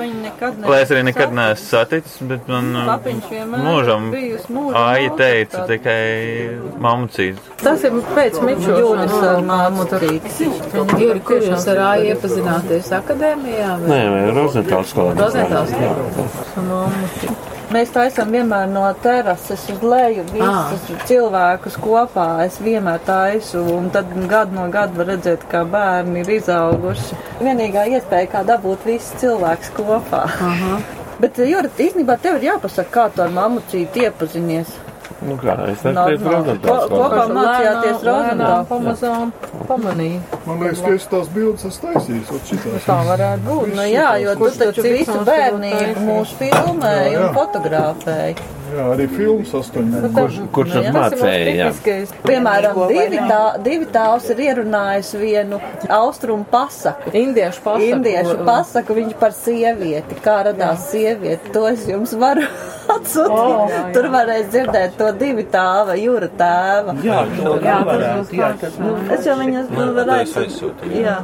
[0.67, 4.11] lai es arī nekad neesmu saticis, bet man Papiņš vienmēr mūžam
[4.53, 6.03] mūžam Aija teica tikai
[7.13, 7.37] mammucīt.
[7.61, 8.79] Tas ir pēc Mičos.
[8.79, 9.13] Jūras
[9.91, 10.41] turīgs.
[10.99, 13.79] Juri, kur jūs ar Āju iepazināties akadēmijā?
[13.87, 15.15] Nē, vai Rozentāls skolā.
[15.17, 15.73] Rozentāls
[17.73, 22.43] Mēs taisām vienmēr no terases uz leju visus cilvēkus kopā.
[22.45, 27.17] Es vienmēr taisu, un tad gadu no gada var redzēt, kā bērni ir izauguši.
[27.41, 30.27] Vienīgā iespēja, kā dabūt visus cilvēkus kopā.
[30.29, 30.77] Aha.
[31.23, 34.82] Bet, Jūra, īstenībā tev ir jāpasaka, kā tu ar mammu cīti iepazinies.
[35.21, 36.33] Nu kā, es esmu pēc Normāli.
[36.33, 37.09] Rozentāls Ko- skolā.
[37.09, 38.65] kopā mācījāties Rozentālā.
[38.71, 39.31] Pamazām
[39.69, 40.19] pamanīja.
[40.45, 42.33] Man liekas, ka es tās bildes esmu taisījis.
[42.49, 42.87] šitās.
[42.87, 43.75] Tā varētu būt.
[43.75, 48.35] Nu, jā, jo tu taču visu bērnību mūsu filmēji un fotografēji.
[48.73, 49.99] Jā, arī filmas astoņi.
[50.15, 50.91] Kurš, kurš Nu, jā.
[50.95, 51.67] mācēja, jā.
[52.25, 55.59] Piemēram, divi, tā, divi tāvs ir ierunājis vienu
[55.93, 57.13] austrumu pasaku.
[57.13, 57.89] Indiešu pasaku.
[57.91, 60.17] Indiešu pasaku viņš par sievieti.
[60.25, 62.47] Kā radās sieviete, to es jums varu
[62.95, 63.37] atsūtīt.
[63.37, 63.83] O, jā, jā.
[63.95, 66.97] Tur varēs dzirdēt to divi tāva, jūra tēva.
[67.05, 68.51] Jā, to Jā, varētu, tas jā.
[68.57, 69.69] būs Nu, Es jau viņas
[69.99, 70.47] varētu.
[70.49, 70.89] tas.
[70.97, 71.17] Jā.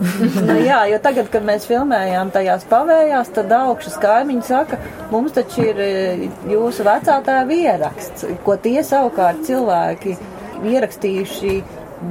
[0.48, 4.78] nu, jā, jo tagad, kad mēs filmējām tajās pavējās, tad augšas kaimiņi saka,
[5.12, 5.90] mums taču ir e,
[6.50, 10.16] jūsu vecā tēva ieraksts, ko tie savukārt cilvēki
[10.70, 11.54] ierakstījuši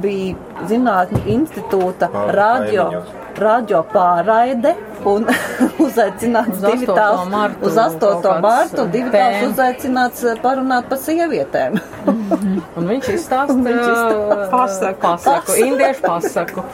[0.02, 0.34] bija
[0.70, 3.08] Zinātņu institūta radio, kaimiņos.
[3.40, 4.72] radio pārraide
[5.08, 5.24] un
[5.86, 6.94] uzaicināts Uz divi 8.
[6.98, 7.98] tāls martu uz 8.
[8.02, 9.48] kaut kāds, martu, divi tāls tēma.
[9.50, 11.72] uzaicināts e, parunāt par sievietēm.
[12.78, 16.60] Un viņš izstāsta viņš izstāsta pasaku, pasaku, indiešu pasaku.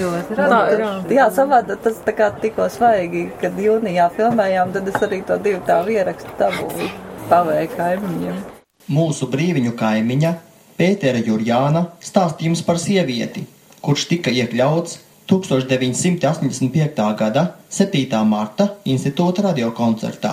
[0.00, 0.60] Ļoti Tā,
[1.14, 1.26] jā.
[1.34, 5.80] Savādi tas tā kā tikko svaigi, kad jūnijā filmējām, tad es arī to divu tā
[5.88, 6.88] ierakstu dabūju
[7.30, 8.36] pavēju kaimiņiem.
[8.90, 10.32] Mūsu brīviņu kaimiņa
[10.80, 13.42] Pētera Jurjāna stāstījums par sievieti,
[13.84, 14.94] kurš tika iekļauts
[15.28, 17.02] 1985.
[17.20, 18.20] gada 7.
[18.24, 20.30] marta institūta radiokoncertā.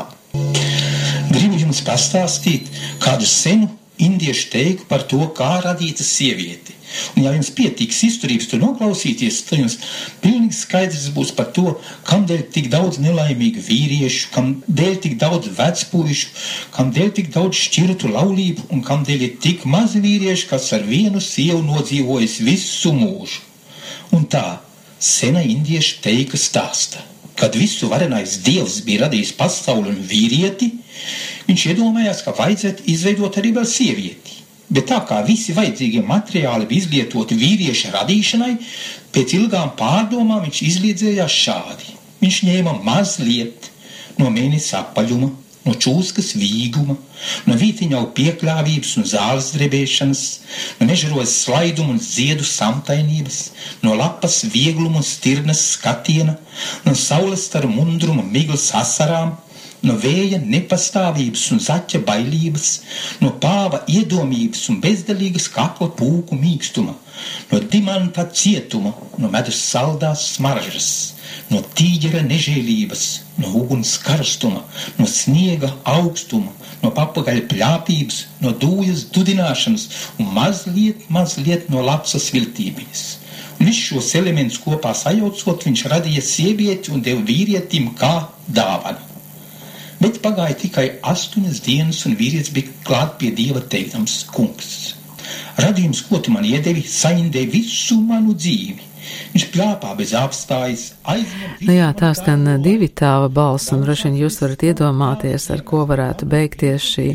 [1.33, 2.71] Gribu jums pastāstīt
[3.03, 3.67] kādu senu
[4.01, 6.75] indiešu teiku par to, kā radīta sieviete.
[7.15, 9.75] Un, ja jums pietiks izturības to noklausīties, tad jums
[10.23, 11.73] pilnīgi skaidrs būs par to,
[12.07, 16.31] kādēļ tik daudz nelaimīgu vīriešu, kādēļ tik daudz vecpuišu,
[16.77, 21.59] kādēļ tik daudz šķirtu laulību un kādēļ ir tik maz vīriešu, kas ar vienu sievu
[21.67, 23.43] nodzīvojas visu mūžu.
[24.15, 24.61] Un tā
[25.03, 27.03] sena indiešu teika stāsta,
[27.37, 30.71] kad visu varenais dievs bija radījis pasauli un vīrieti,
[31.47, 34.41] viņš iedomājās, ka vajadzētu izveidot arī vēl sievieti.
[34.67, 38.53] Bet tā kā visi vajadzīgie materiāli bija izlietoti vīrieša radīšanai,
[39.15, 41.93] pēc ilgām pārdomām viņš izliedzējās šādi.
[42.19, 43.69] Viņš ņēma mazliet
[44.17, 45.29] no mēnesis apaļuma,
[45.67, 46.95] no čūskas vīguma,
[47.47, 50.23] no vītiņau piekļāvības un zāles drebēšanas,
[50.79, 53.41] no mežarojas slaiduma un ziedu samtainības,
[53.83, 56.37] no lapas viegluma un stirnas skatiena,
[56.87, 59.35] no saules staru mundruma miglas asarām,
[59.85, 62.69] no vēja nepastāvības un zaķa bailības,
[63.21, 66.95] no pāva iedomības un bezdelīgas kakla pūku mīkstuma,
[67.51, 70.89] no dimanta cietuma, no medus saldās smaržas,
[71.51, 73.05] no tīģera nežēlības,
[73.41, 74.63] no uguns karstuma,
[74.97, 76.53] no sniega augstuma,
[76.83, 79.87] no papagaļa pļāpības, no dūjas dudināšanas
[80.21, 83.07] un mazliet, mazliet no lapsas viltības.
[83.57, 89.01] Visus šos elementus kopā sajaucot, viņš radīja sievieti un deva vīrietim kā dāvanu.
[89.97, 94.93] Bet pagāja tikai astoņas dienas, un vīrietis bija klāt pie dieva teikdams: Kungs,
[95.57, 98.85] Radījums, ko tu man iedevi, saindē visu manu dzīvi.
[99.33, 104.19] Viņš plāpā bez apstājas, aizņem Nu jā, tā skan divi tāva balss, un droši vien
[104.23, 107.07] jūs varat iedomāties, ar ko varētu beigties šī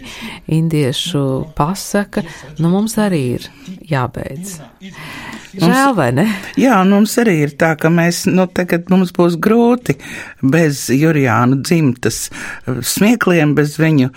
[0.56, 1.24] indiešu
[1.58, 2.24] pasaka.
[2.58, 3.48] Nu, mums arī ir
[3.92, 4.58] jābeidz.
[5.52, 6.24] Žēl, vai ne?
[6.56, 9.98] Jā, un mums arī ir tā, ka mēs, nu, tagad mums būs grūti
[10.40, 12.24] bez Jurijāna dzimtas
[12.66, 14.08] smiekliem, bez viņu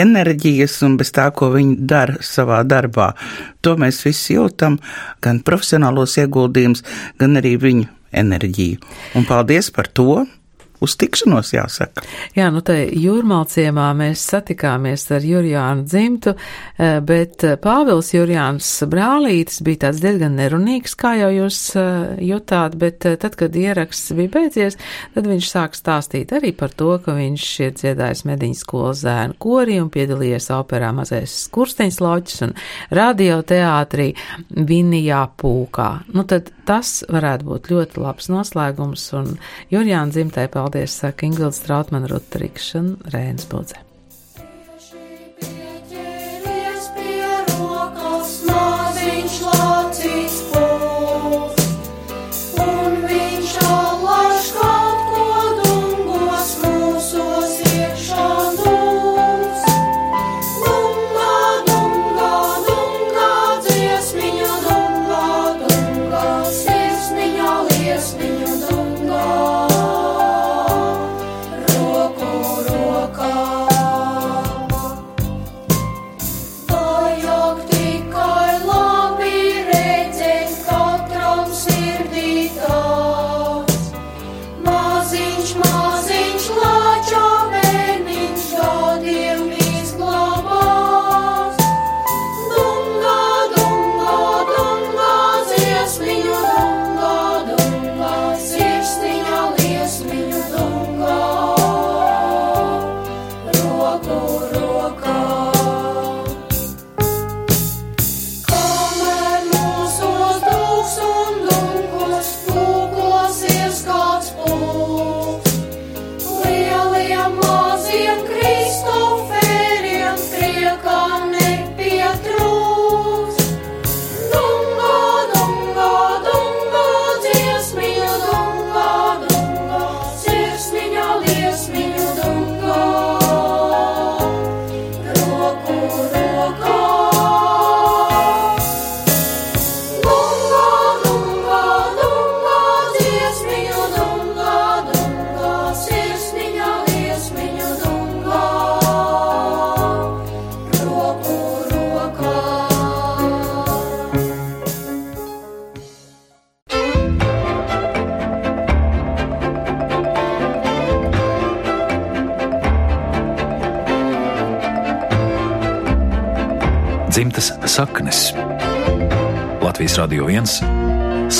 [0.00, 3.12] enerģijas un bez tā, ko viņi dara savā darbā.
[3.62, 4.80] To mēs visi jūtam,
[5.22, 6.82] gan profesionālos ieguldījumus,
[7.22, 7.90] gan arī viņu
[8.24, 8.82] enerģiju.
[9.18, 10.24] Un paldies par to!
[10.82, 12.02] Uz tikšanos jāsaka.
[12.34, 19.86] Jā, nu te jūrmalciemā mēs satikāmies ar Jurijānu dzimtu, eh, bet Pāvils Jurijāns brālītis bija
[19.86, 24.78] tāds diezgan nerunīgs, kā jau jūs eh, jutāt, bet eh, tad, kad ieraksts bija beidzies,
[25.14, 29.78] tad viņš sāk stāstīt arī par to, ka viņš ir dziedājis mediņu skolas zēnu korī
[29.80, 32.56] un piedalījies operā mazais skursteņs loķis un
[32.90, 34.10] radioteātrī
[34.50, 35.90] Vinijā pūkā.
[36.12, 39.34] Nu tad tas varētu būt ļoti labs noslēgums un
[39.70, 40.63] Jurijāna dzimtai paldies!
[40.64, 43.93] Paldies, saka Ingvilds Trautman, Ruta Rikšana, Rēns Budze.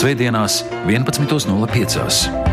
[0.04, 2.43] Svētdienās 11.05.